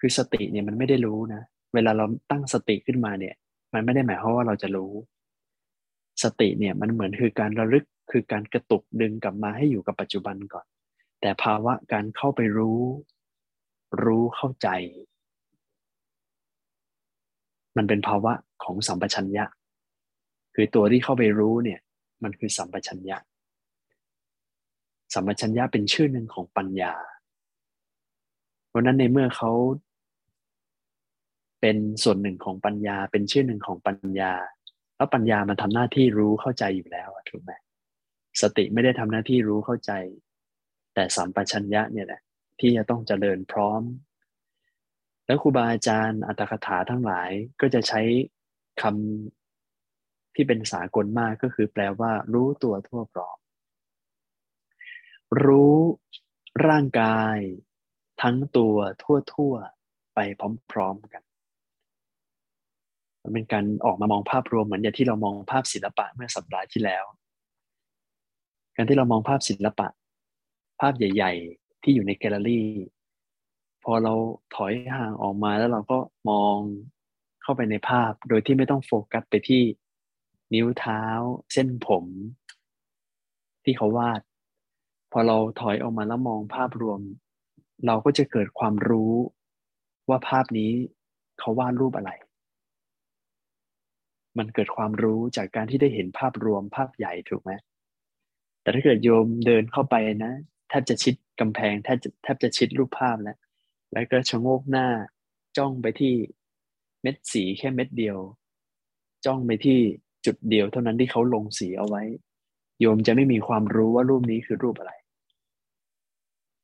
[0.00, 1.42] คือสติเนี่ยมันไม่ได้รู้นะ
[1.74, 3.34] เวลาเราตั้งสติขึ้นมาเนี่ย
[3.74, 4.92] มันไม่ได้หมายความว่าเราจะรู้
[6.22, 10.66] สติเนี่ยมันเหมือนคือการระลึกคือการกระตุกดึงกลับมาให้อยู่กับปัจจุบันก่อน
[11.20, 12.80] แต่ภาวะการเข้าไปรู้
[14.04, 14.68] รู้เข้าใจ
[17.76, 18.32] มันเป็นภาวะ
[18.64, 19.44] ของสัมปชัญญะ
[20.54, 21.80] คือตัวที่เข้าไปรู้เนี่ย
[22.22, 23.18] มันคือสัมปชัญญะ
[25.12, 26.94] สัมปชัญญะเป็นชื่อหนึ่งของปัญญา
[28.68, 29.52] เพราะนั้นในเมื่อเขา
[31.60, 34.32] เป็นส่วนหนึ่งของปัญญา เป็นชื่อหนึ่งของปัญญา
[34.96, 37.52] แล้วปัญญามันทำหน้าที่รู้เข้าใจอยู่แล้วถูกไหม
[38.40, 39.92] สติไม่ได้ทำหน้าที่รู้เข้าใจ
[40.94, 42.22] แต่สัมปชัญญะเนี่ยแหละ
[42.60, 43.82] ที่จะต้องเจริญพร้อม
[45.26, 47.30] แล้วครูบาอาจารย์อัตถกถาทั้งหลาย
[47.60, 48.00] ก็จะใช้
[48.82, 53.36] คำที่เป็นสากลมากก็คือแปลว่ารู้ตัวทั่วพร้อม
[55.42, 55.76] รู้
[56.68, 57.38] ร่างกาย
[58.22, 60.18] ทั้งตัวทั่วๆ ไป
[60.70, 61.22] พร้อมๆกัน
[63.22, 67.04] มันเป็นการออกมามองภาพรวมเหมือนอย่างที่เรามองภาพศิลปะเมื่อสัปดาห์ที่แล้ว
[68.76, 69.88] การที่เรามองภาพศิลปะ
[70.80, 72.68] ภาพใหญ่ ๆ ที่อยู่ในแกลเลอรี่
[73.84, 74.14] พอเรา
[74.54, 75.98] ถอยห่างออกมาแล้วเราก็
[76.30, 76.56] มอง
[77.42, 79.62] เข้าไปในภาพโดยที่ไม่ต้องโฟกัสไปที่
[80.54, 81.02] นิ้วเท้า
[81.52, 82.04] เส้นผม
[83.64, 84.20] ที่เขาวาด
[85.16, 87.00] พอเราถอยออกมาแล้วมองภาพรวม
[87.86, 89.12] เราก็จะเกิดความรู้
[90.08, 90.70] ว่าภาพนี้
[91.38, 92.10] เขาวาดรูปอะไร
[94.38, 97.52] มันเกิดความรู้จากการที่ได้เห็นภาพรวมภาพใหญ่ถูกไหม
[98.62, 99.94] แต่ถ้าเกิดโยมเดินเข้าไป
[100.24, 100.32] นะ
[100.68, 103.36] แทบจะชิดกำแพงแทบจะแทบจะชิดรูปภาพแล้ว
[103.92, 104.88] แล้วก็ชะโงกหน้า
[105.56, 106.14] จ้องไปที่
[107.02, 108.18] เม็ดสีแค่เม็ดเดียว
[109.26, 109.78] จ้องไปที่
[110.26, 112.02] จุดเดียวเท่านั้นที่เขาลงสีเอาไว้
[112.80, 114.92] โยมจะไม่มีความรู้ว่ารูปนี้คือรูปอะไร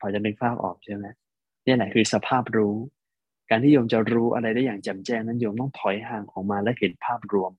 [0.01, 1.07] พอจะนึกภาพออกใช่ไหม
[1.67, 2.77] นี่แหละคือสภาพรู้
[3.51, 7.53] การที่โยมจะรู้อะไรได้อย่างแจ่มแจ้งนั้นโยมต้องถอยห่างออกมาและเห็นภาพรวม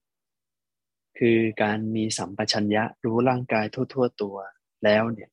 [1.17, 4.35] คือการมีสัมปชัญญะรู้ร่างกายทั่ว ๆ ตัว
[4.83, 5.29] แล้วเนี่ย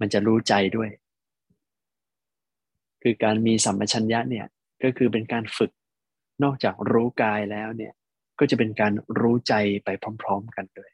[0.00, 0.90] มันจะรู้ใจด้วย
[3.02, 4.46] คือการมีสัมปชัญญะเนี่ย
[4.82, 5.70] ก็คือเป็นการฝึก
[6.42, 7.92] นอกจากรู้กายแล้วเนี่ย
[8.38, 9.54] ก็จะเป็นการรู้ใจ
[9.84, 9.88] ไป
[10.22, 10.90] พร้อม ๆ กันด้วย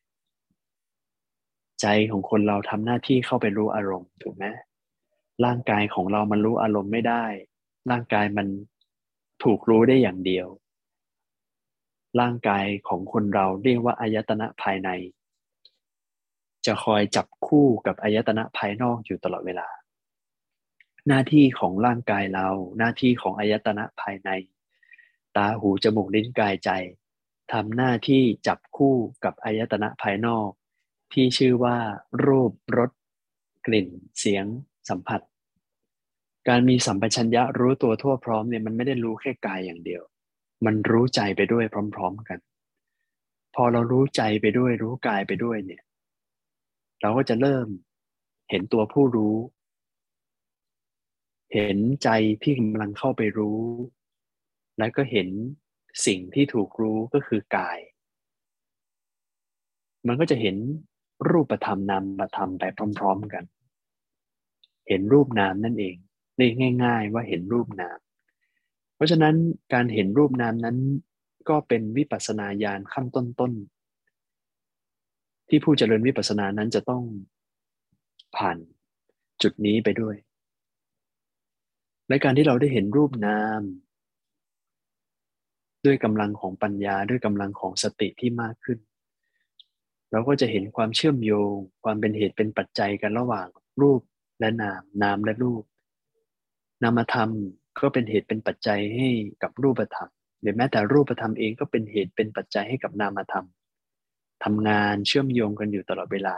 [1.81, 4.45] ใจของคนเราทำหน้าที่เข้าไปรู้อารมณ์ถูกไหม
[5.45, 7.25] ร่างกายของเรามันรู้อารมณ์ไม่ได้
[7.91, 8.47] ร่างกายมัน
[9.43, 10.47] ถูกรู้ได้อย่างเดียว
[12.21, 14.91] ร่างกายของคนเราเรียกว่าอายตนะภายใน
[16.67, 19.69] จะคอยจับคู่กับอายตนะภายนอกอยู่ตลอดเวลา
[21.09, 24.31] หน้าที่ของร่างกายเรา หน้าที่ของอายตนะภายใน
[25.37, 26.71] ตาหูจมูกลิ้นกายใจ
[27.53, 30.49] ทำหน้าที่จับคู่กับอายตนะภายนอก
[31.13, 31.79] ที่ชื่อว่า
[32.25, 32.91] รูปรส
[33.67, 33.89] กลิ่น
[34.19, 34.47] เสียง
[34.89, 35.21] สัมผัส
[36.49, 40.03] การมีสัมปชัญญะรู้ตัวทั่วพร้อมเนี่ยมันไม่ได้รู้แค่กายอย่างเดียว
[40.65, 41.65] มันรู้ใจไปด้วย
[41.95, 42.39] พร้อม ๆกัน
[43.55, 45.83] พอเรารู้ใจไปด้วยรู้กายไปด้วยเนี่ย
[47.01, 47.67] เราก็จะเริ่ม
[48.51, 49.37] เห็นตัวผู้รู้
[51.55, 52.09] เห็นใจ
[52.43, 53.61] ที่กำลังเข้าไปรู้
[54.79, 55.29] แล้วก็เห็น
[56.07, 57.79] สิ่งที่ถูกรู้ก็คือกาย
[60.07, 60.57] มันก็จะเห็น
[61.31, 62.65] รูปธรรมนามธรรมไป
[62.99, 63.45] พร้อม ๆกัน
[64.89, 65.97] เห็นรูปนามนั่นเอง
[66.41, 67.99] เรียกง่าย ๆ ว่าเห็นรูปนาม
[68.95, 69.35] เพราะฉะนั้น
[69.73, 70.77] การเห็นรูปนามนั้น
[71.49, 77.03] ก็เป็นวิปัสสนาญาณขั้นต้นๆ ที่ผู้เจริญวิปัสสนานั้นจะต้อง
[78.37, 78.57] ผ่าน
[79.43, 80.17] จุดนี้ไปด้วย
[82.09, 83.63] และการที่เราได้เห็นรูปนาม
[85.85, 88.79] ด้วยกำลังของปัญญาด้วยกำลังของสติที่มากขึ้น
[90.11, 93.49] เราก็จะเห็นความเชื่อมโยง ความเป็นเหตุเป็นปัจจัยกันระหว่าง
[93.81, 94.01] รูป
[94.41, 95.63] และนาม นามและรูป
[96.83, 97.31] นามธรรม
[97.79, 99.09] ก็เป็นเหตุเป็นปัจจัยให้
[99.43, 100.11] กับรูปธรรม
[100.41, 103.47] หรือแม้แต่รูปธรรมเองก็เป็นเหตุเป็นปัจจัยให้กับนามธรรม
[104.45, 106.37] ทำงานเชื่อมโยงกันอยู่ตลอดเวลา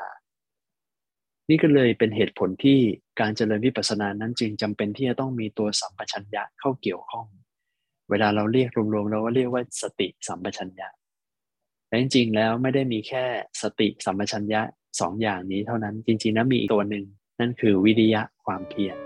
[1.48, 2.78] นี่ก็เลยเป็นเหตุผลที่
[3.20, 7.26] การเจริญวิปัสสนานั้นจึงจำเป็นที่จะต้องมีตัวสัมปชัญญะเข้าเกี่ยวข้อง
[8.10, 10.88] เวลาเราเรียกรวมๆเราก็เรียกว่าสติสัมปชัญญะ
[11.88, 13.24] แต่จริงๆแล้วไม่ได้มีแค่
[13.62, 14.60] สติสัมปชัญญะ
[15.00, 17.04] สองอย่างนี้เท่านั้นจริงๆนะมีอีกตัวหนึ่ง
[17.40, 18.98] นั่นคือวิริยะความเพียร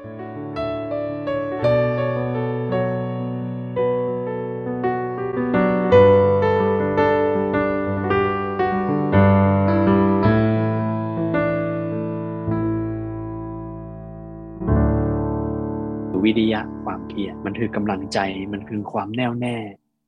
[16.84, 18.18] ความเพียรมันคือกำลังใจ
[18.52, 19.56] มันคือความแน่วแน่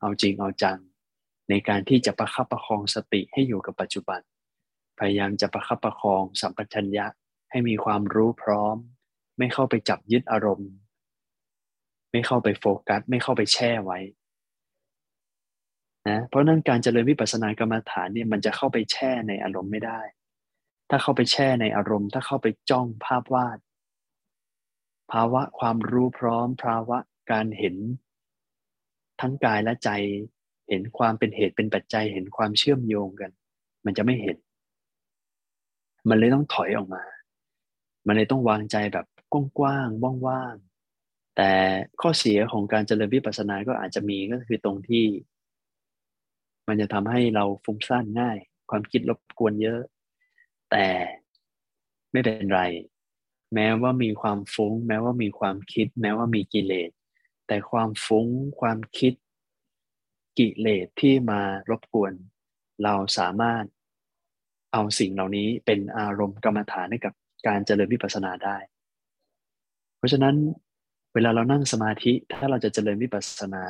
[0.00, 0.78] เอาจริงเอาจัง
[1.50, 4.20] ในการที่จะประคับประคองสติให้อยู่กับปัจจุบัน
[4.98, 7.06] พยายามจะประคับประคองสัมปชัญญะ
[7.50, 8.76] ให้มีความรู้พร้อม
[9.38, 10.70] ไม่เข้าไปจับยึดอารมณ์
[12.10, 13.98] ไม่เข้าไปโฟกัส ไม่เข้าไปแช่ไว้
[16.08, 20.00] นะเพราะนั้นการเจริญวิปัสสนากรรมฐานเนี่ยมันจะเข้าไปแช่ในอารมณ์ไม่ได้
[20.90, 23.58] ถ้าเข้าไปแช่ในอารมณ์ ถ้าเข้าไปจ้องภาพวาด
[25.12, 26.98] ภาวะความรู้พร้อม ภาวะ
[27.32, 27.76] การเห็น
[29.20, 29.90] ทั้งกายและใจ
[30.68, 33.30] เห็นความเป็นเหตุเป็นปัจจัย เห็นความเชื่อมโยงกัน
[33.84, 34.36] มันจะไม่เห็น
[36.08, 37.02] มันเลยต้องถอยออกมา
[38.06, 41.50] มันเลยต้องวางใจแบบกว้างๆว่างๆ แต่
[42.00, 45.04] ข้อเสียของการเจริญวิปัสสนาก็อาจจะมีก็คือตรงที่
[46.68, 48.38] มันจะทำให้เราฟุ้งซ่านง่าย
[48.70, 49.80] ความคิดรบกวนเยอะ
[50.70, 50.86] แต่
[52.12, 52.62] ไม่เป็นไร
[53.54, 56.90] แม้ว่ามีความฟุง้ง แม้ว่ามีความคิด แม้ว่ามีกิเลส
[57.46, 58.26] แต่ความฟุง้ง
[58.60, 59.12] ความคิด
[60.38, 61.40] กิเลสที่มา
[61.70, 62.12] รบกวน
[62.84, 63.64] เราสามารถ
[64.72, 67.14] เอาสิ่งเหล่านี้เป็นอารมณ์กรรมฐานให้กับ
[67.46, 68.56] การเจริญวิปัสสนาได้
[69.98, 70.36] เพราะฉะนั้น
[71.14, 73.64] เวลาเรานั่งสมาธิถ้าเราจะเจริญวิปัสสนา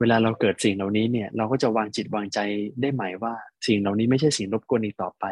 [0.00, 2.38] เวลาเราเกิดสิ่งเหล่านี้เนี่ยเราก็จะวางจิตวางใจ
[2.80, 3.34] ได้หมายว่า
[3.66, 5.24] สิ่งเหล่านี้ไม่ใช่สิ่งรบกวนอีกต่อไป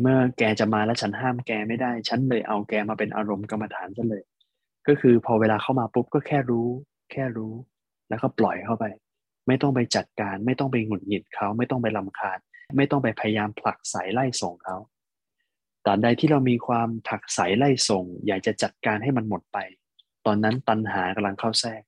[0.00, 4.22] เมื่อแกจะมาแล้วฉันห้ามแกไม่ได้ ฉันเลยเอาแกมาเป็นอารมณ์กรรมฐานซะเลย
[4.88, 6.68] ก็คือพอเวลาเข้ามาปุ๊บก็แค่รู้
[7.12, 7.52] แค่รู้
[8.08, 8.84] แล้วก็ปล่อยเข้าไป
[9.48, 12.38] ไม่ต้องไปจัดการ ไม่ต้องไปหงุดหงิดเขาไม่ต้องไปลำคาญ
[12.76, 14.76] ไม่ต้องไปพยายามผลักใสายไล่ส่งเขา
[15.84, 19.58] ตราบใดที่เรามีความผลักใสายไล่ส่ง อยากจะจัดการให้มันหมดไป
[20.26, 21.82] ตอนนั้นตัณหากำลังเข้าแทรก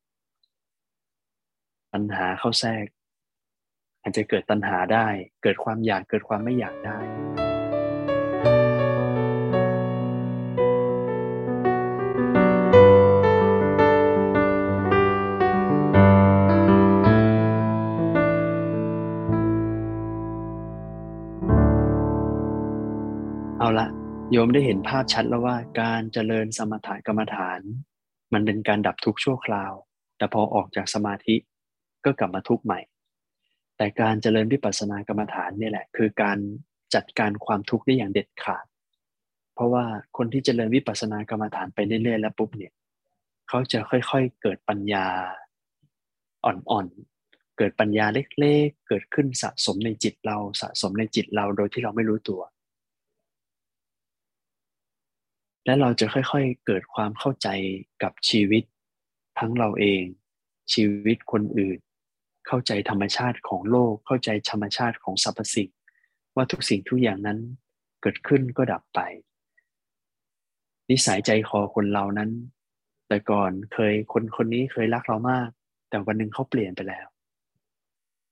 [1.93, 2.87] ตัณหาเข้าแทรก
[4.03, 5.07] อาจจะเกิดตัณหาได้
[5.43, 6.99] เกิดความอยากเกิดความไม่อยากได้
[23.65, 23.89] เอาละ
[24.33, 27.61] โยมได้เห็นภาพชัดแล้วว่าการเจริญสมถะกรรมฐาน
[28.33, 29.73] มันเป็นการดับทุกข์ชั่วคราว
[30.17, 31.37] แต่พอออกจากสมาธิ
[32.05, 32.81] ก็กลับมาทุกข์ใหม่
[33.77, 36.39] แต่การเจริญวิปัสสนากรรมฐานนี่แหละ คือการ
[36.95, 38.67] จัดการความทุกข์ได้อย่างเด็ดขาด
[39.55, 39.85] เพราะว่า
[40.17, 42.73] คนที่เจริญวิปัสสนากรรมฐานไปเรื่อยๆแล้วปุ๊บเนี่ย
[43.49, 45.07] เขาจะค่อยๆเกิดปัญญา
[46.45, 52.43] อ่อนๆ เกิดปัญญาเล็กๆ เกิดขึ้นสะสมในจิตเราสะสมในจิตเราโดยที่เราไม่รู้ตัว
[55.65, 57.49] และเราจะค่อยๆเกิดความเข้าใจ
[58.03, 58.65] กับชีวิต
[59.39, 60.03] ทั้งเราเอง
[60.73, 61.79] ชีวิตคนอื่น
[62.47, 65.71] เข้าใจธรรมชาติของโลก เข้าใจธรรมชาติของสรรพสิ่ง
[66.37, 67.39] ว่าทุกสิ่งทุกอย่างนั้น
[68.03, 69.01] เกิดขึ้นก็ดับไป
[70.91, 72.31] นิสัยใจคอคนเรานั้น
[73.09, 75.49] แต่ก่อนเคยคนคนนี้เคยรักเรามาก
[75.89, 77.07] แต่วันหนึ่งเขาเปลี่ยนไปแล้ว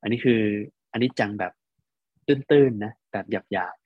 [0.03, 0.41] อันนี้คือ
[0.93, 1.53] อันนี้จังแบบ
[2.27, 3.77] ตื้นๆนะแบบหยาบ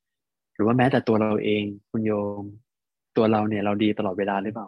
[0.00, 2.44] ๆหรือว่าแม้แต่ตัวเราเองคุณโยม
[3.16, 4.66] ตัวเราเนี่ยเราดีตลอดเวลาหรือเปล่า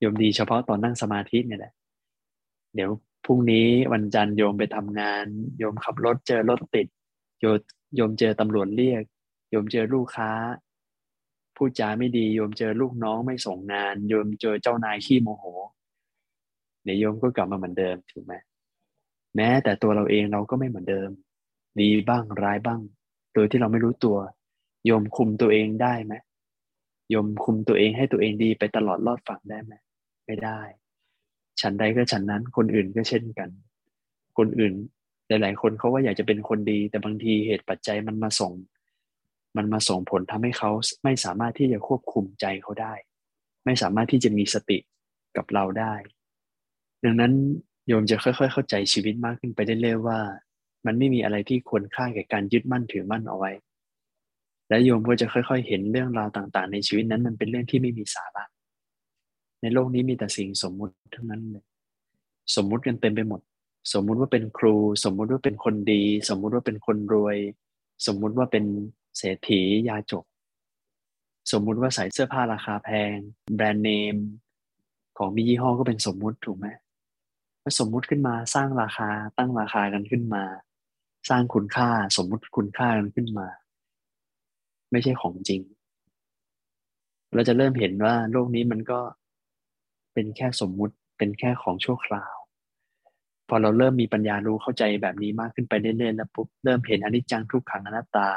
[0.00, 1.72] โยมดีเฉพาะตอนนั่งสมาธิเนี่ยแหละ
[2.74, 2.90] เดี๋ยว
[3.24, 5.24] พรุ่งนี้วันจันทร์โยมไปทำงาน
[5.58, 6.86] โยมขับรถเจอรถติด
[7.40, 7.46] โย
[7.96, 9.02] โยมเจอตำรวจเรียก
[9.50, 10.30] โยมเจอลูกค้า
[11.56, 15.44] พูดจาไม่ดีโยมเจอลูกน้องไม่ส่งงาน โยมเจอเจ้านายขี้โมโห
[16.84, 18.34] เดี๋ยวโยมก็กลับมาเหมือนเดิมถูกไหม
[19.36, 21.10] แม้แต่ตัวเราเองเราก็ไม่เหมือนเดิม
[21.80, 22.80] ดีบ้างร้ายบ้าง
[23.34, 24.16] โดยที่เราไม่รู้ตัว
[24.86, 26.14] โยมคุมตัวเองได้ไหม
[27.10, 29.72] โยมคุมตัวเองให้ตัวเองดีไปตลอดรอดฝั่งได้ไหม
[30.26, 30.60] ไม่ได้
[31.60, 33.48] ฉันใดก็ฉันนั้น คนอื่นก็เช่นกัน
[34.38, 34.72] คนอื่น
[35.28, 38.52] หลาย ๆ คนเขาว่าอยากจะเป็นคนดี แต่บางทีเหตุปัจจัยมันมาส่ง
[39.56, 40.70] มันมาส่งผลทำให้เขา
[41.04, 42.92] ไม่สามารถที่จะควบคุมใจเขาได้
[43.64, 44.78] ไม่สามารถที่จะมีสติ
[45.36, 45.94] กับเราได้
[47.04, 47.32] ดังนั้น
[47.86, 50.20] โยมจะค่อย ๆ เข้าใจชีวิตมากขึ้นไปเรื่อยๆว่า
[50.86, 53.50] มันไม่มีอะไรที่ควรค่าแก่การยึดมั่นถือมั่นเอาไว้
[54.68, 58.44] และโยมก็จะค่อยๆ เห็นเรื่องราวต่างๆ ในชีวิตนั้นมันเป็นเรื่องที่ไม่มีสาระ
[59.62, 61.64] ในโลกนี้มีแต่สิ่งสมมุติทั้งนั้นเลย
[62.56, 63.40] สมมุติกันเต็มไปหมด
[63.92, 67.36] สมมุติว่าเป็นครู สมมุติว่าเป็นคนดี สมมุติว่าเป็นคนรวย
[68.06, 68.64] สมมุติว่าเป็น
[69.18, 70.24] เศรษฐียาจก
[71.52, 73.16] สมมุติว่าใส่เสื้อผ้าราคาแพง
[73.56, 74.16] แบรนด์เนม
[75.18, 76.66] ของมียี่ห้อก็เป็นสมมุติถูกไหม
[77.78, 79.08] สมมุติขึ้นมาสร้างราคา
[79.38, 80.44] ตั้งราคากันขึ้นมา
[81.28, 83.46] สร้างคุณค่าสมมุติคุณค่ากันขึ้นมา
[84.90, 85.60] ไม่ใช่ของจริง
[87.34, 89.00] เราจะเริ่มเห็นว่าโลกนี้มันก็
[90.14, 92.34] เป็นแค่สมมุติเป็นแค่ของชั่วคราว
[93.48, 98.28] พอเราเริ่มมีปัญญารู้เข้าใจแบบนี้มากขึ้นไปเรื่อยๆแล้วปุ๊บเริ่มเห็นอนิจจังทุกขังอนัตตา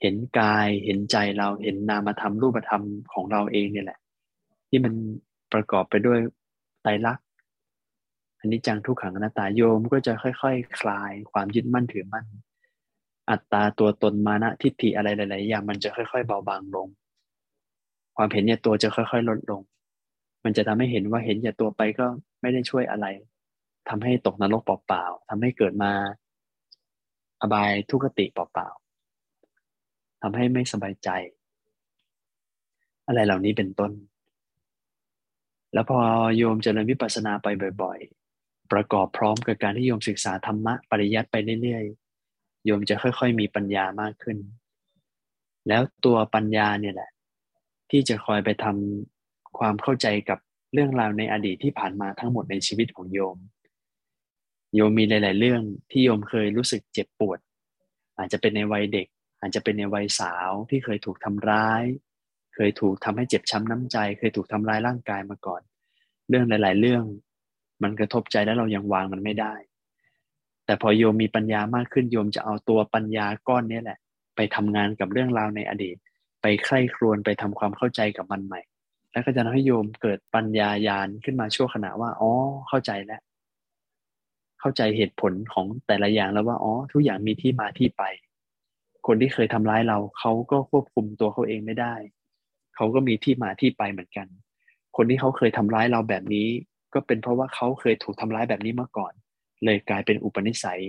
[0.00, 2.82] เห็นกายเห็นใจเราเห็นนามธรรมรูปธรรม
[3.12, 3.98] ของเราเองเนี่ยแหละ
[4.68, 4.92] ที่มัน
[5.52, 6.18] ประกอบไปด้วย
[6.82, 7.24] ไตรลักษณ์
[8.38, 10.44] อนนี้จังทุกขังอนัตตาโยมก็จะค่อย ๆค
[10.80, 12.26] คลายความยึดมั่นถือมั่น
[13.30, 16.88] อัตตาตัวตนมานะทิฏฐิอะไรหลาย ๆ อย่างมันจะค่อย ๆ เบาบางลง
[18.16, 19.62] ความเห็นเนี่ตัวจะค่อย ๆ ลดลง
[20.44, 22.06] มันจะทำให้เห็นว่าเห็นอย่าตัวไปก็
[22.40, 23.06] ไม่ได้ช่วยอะไร
[23.88, 25.92] ทำให้ตกนรกเปล่าๆทำให้เกิดมา
[27.40, 31.08] อบายทุกขติเปล่าๆทำให้ไม่สบายใจ
[33.06, 33.92] อะไรเหล่านี้เป็นต้น
[35.72, 35.98] แล้วพอ
[36.36, 37.46] โยมจเจริญวิปัสสนาไป
[37.82, 37.98] บ่อย
[38.36, 42.05] ๆ ประกอบพร้อมกับการที่โยมศึกษาธรรมะปริยัติไปเรื่อย ๆ
[42.66, 44.38] โยมจะค่อยๆมีปัญญามากขึ้น
[45.68, 47.10] แล้วตัวปัญญาเนี่ยแหละ
[47.90, 50.38] ที่จะคอยไปทำความเข้าใจกับ
[50.72, 53.38] เรื่องราวในอดีตที่ผ่านมาทั้งหมดในชีวิตของโยม
[54.74, 57.38] โยมมีหลาย ๆ เรื่องที่โยมเคยรู้สึกเจ็บปวด
[58.18, 59.06] อาจจะเป็นในวัยเด็ก
[59.40, 61.82] อาจจะเป็นในวัยสาวที่เคยถูกทำร้าย
[62.54, 65.62] เคยถูกทำให้เจ็บช้ำน้ำใจ เคยถูกทำร้ายร่างกายมาก่อน
[66.28, 67.04] เรื่องหลาย ๆ เรื่อง
[67.82, 69.54] มันกระทบใจแล้วเรายังวางมันไม่ได้
[70.66, 73.98] แต่พอโยมมีปัญญามากขึ้นโยมจะเอาตัวปัญญาก้อนนี้แหละ
[74.36, 75.96] ไปทำงานกับเรื่องราวในอดีต
[76.42, 78.60] ไปใคร่ครวญไปทำความเข้าใจกับมันใหม่
[79.12, 82.30] แล้วก็จะทำให้โยมเกิดปัญญายาณขึ้นมาชั่วขณะว่าอ๋อ
[82.68, 83.20] เข้าใจแล้ว
[84.60, 88.02] เข้าใจเหตุผลของแต่ละอย่างแล้วว่าอ๋อทุกอย่างมีที่มาที่ไป
[89.06, 91.94] คนที่เคยทำร้ายเราเขาก็ควบคุมตัวเขาเองไม่ได้
[92.76, 94.26] เขาก็มีที่มาที่ไปเหมือนกัน
[94.96, 96.48] คนที่เขาเคยทำร้ายเราแบบนี้
[96.94, 99.12] ก็เป็นเพราะว่าเขาเคยถูกทำร้ายแบบนี้มาก่อน
[99.64, 100.82] เลยกลายเป็นอุปนิสัย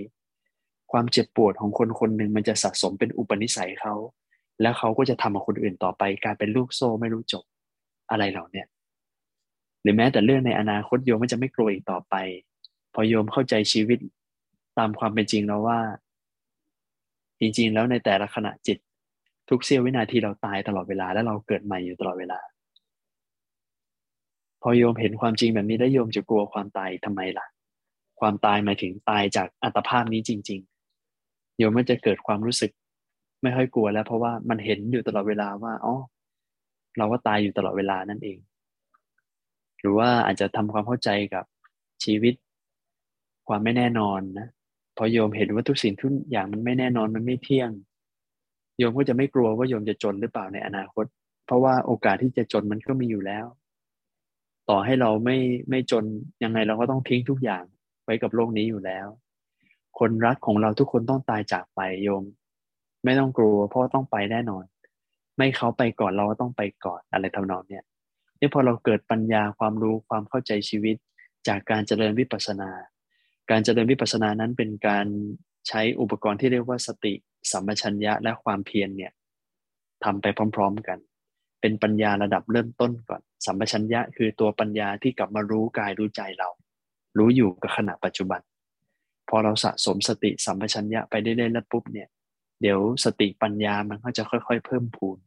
[0.92, 3.94] ความเจ็บปวดของคนคนหนึ่งมันจะสะสมเป็นอุปนิสัยเขา
[4.62, 7.44] แล้วเขาก็จะทำกับคนอื่นต่อไป กลายเป็นลูกโซ่ไม่รู้จบ
[8.10, 8.64] อะไรเหล่านี้
[9.82, 12.14] หรือแม้แต่เรื่องในอนาคตโยมมันจะไม่กลัวอีกต่อไป
[12.94, 13.98] พอโยมเข้าใจชีวิต
[14.78, 15.80] ตามความเป็นจริงแล้วว่า
[17.40, 18.78] จริงๆ แล้วในแต่ละขณะจิต
[19.48, 22.40] ทุกเสี้ยววินาทีเราตายตลอดเวลา แล้วเราเกิดใหม่อยู่ตลอดเวลา
[24.62, 27.46] พอโยมเห็นความจริงแบบนี้แล้วโยมจะกลัวความตายทำไมล่ะ
[28.20, 30.60] ความตายหมายถึงตายจากอัตภาพนี้จริง
[31.08, 32.70] ๆ โยมไม่จะเกิดความรู้สึก
[33.42, 35.94] ไม่ค่อยกลัวแล้ว เพราะว่ามันเห็นอยู่ตลอดเวลาว่าอ๋อ
[36.98, 38.38] เราก็ตายอยู่ตลอดเวลานั่นเอง
[39.80, 41.44] หรือว่าอาจจะทำความเข้าใจกับ
[42.04, 42.34] ชีวิต
[43.48, 44.48] ความไม่แน่นอนนะ
[44.96, 47.70] พอโยมเห็นว่าทุกสิ่งทุกอย่างมันไม่แน่นอนมันไม่เที่ยง
[48.78, 51.04] โยมก็จะไม่กลัวว่าโยมจะจนหรือเปล่าในอนาคต
[51.46, 53.46] เพราะว่าโอกาสที่จะจนมันก็มีอยู่แล้ว
[54.68, 55.36] ต่อให้เราไม่
[55.70, 56.04] ไม่จน
[56.44, 57.64] ยังไงเราก็ต้องทิ้งทุกอย่าง
[58.08, 59.06] ไว้กับโลกนี้อยู่แล้ว
[59.98, 62.24] คนรักของเราทุกคนต้องตายจากไปโยม
[63.04, 64.64] ไม่ต้องกลัวเพราะต้องไปแน่นอน
[65.36, 67.84] ไม่เขาไปก่อนเราก็ต้องไปก่อนอะไรทำนองเนี้ย
[68.40, 70.96] นี่พอเราเกิดปัญญาความรู้ความเข้าใจชีวิต
[71.48, 72.70] จากการเจริญวิปัสสนา
[73.50, 75.06] การเจริญวิปัสสนานั้นเป็นการ
[75.68, 77.14] ใช้อุปกรณ์ที่เรียกว่าสติ
[77.52, 79.12] สัมปชัญญะและความเพียรเนี่ย
[80.04, 80.98] ทำไปพร้อม ๆกัน
[81.60, 86.48] เป็นปัญญาระดับเริ่มต้นก่อน สัมปชัญญะคือตัวปัญญาที่กลับมารู้กายรู้ใจเรา
[87.18, 88.40] รู้อยู่กับขณะปัจจุบัน
[89.28, 92.08] พอเราสะสมสติสัมปชัญญะไปได้ๆแล้วปุ๊บเนี่ย
[92.60, 95.18] เดี๋ยวสติปัญญามันก็จะค่อย ๆ เพิ่มพูน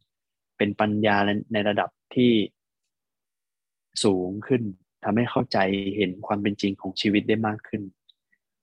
[0.58, 1.16] เป็นปัญญา
[1.54, 2.32] ในระดับที่
[4.04, 4.64] สูงขึ้น
[5.04, 5.58] ทำให้เข้าใจ
[5.98, 7.82] เห็นความเป็นจริงของชีวิตได้มากขึ้น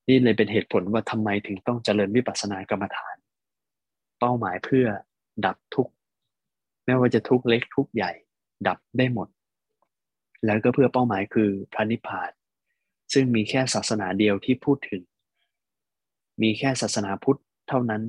[0.08, 3.16] นี่เลยเป็นเหตุผลว่าทำไมถึงต้องเจริญวิปัสสนากรรมฐาน
[4.18, 4.86] เป้าหมายเพื่อ
[5.46, 5.92] ดับทุกข์
[6.84, 8.12] ไม่ว่าจะทุกข์เล็กทุกข์ใหญ่
[8.68, 9.28] ดับได้หมด
[10.46, 12.30] แล้วก็เพื่อเป้าหมายคือพระนิพพาน
[13.12, 15.02] ซึ่งมีแค่ศาสนาเดียวที่พูดถึง
[16.42, 18.02] มีแค่ศาสนาพุทธเท่านั้น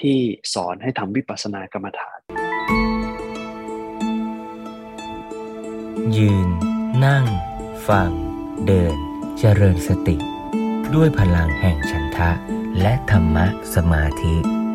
[0.00, 0.18] ที่
[0.54, 2.18] สอนให้ทำวิปัสสนากรรมฐาน
[6.16, 6.48] ยืน
[7.04, 7.24] นั่ง
[7.88, 8.10] ฟัง
[8.66, 8.96] เดิน
[9.38, 10.16] เจริญสติ
[10.94, 12.30] ด้วยพลังแห่งฉันทะ
[12.80, 14.65] และธรรมะสมาธิ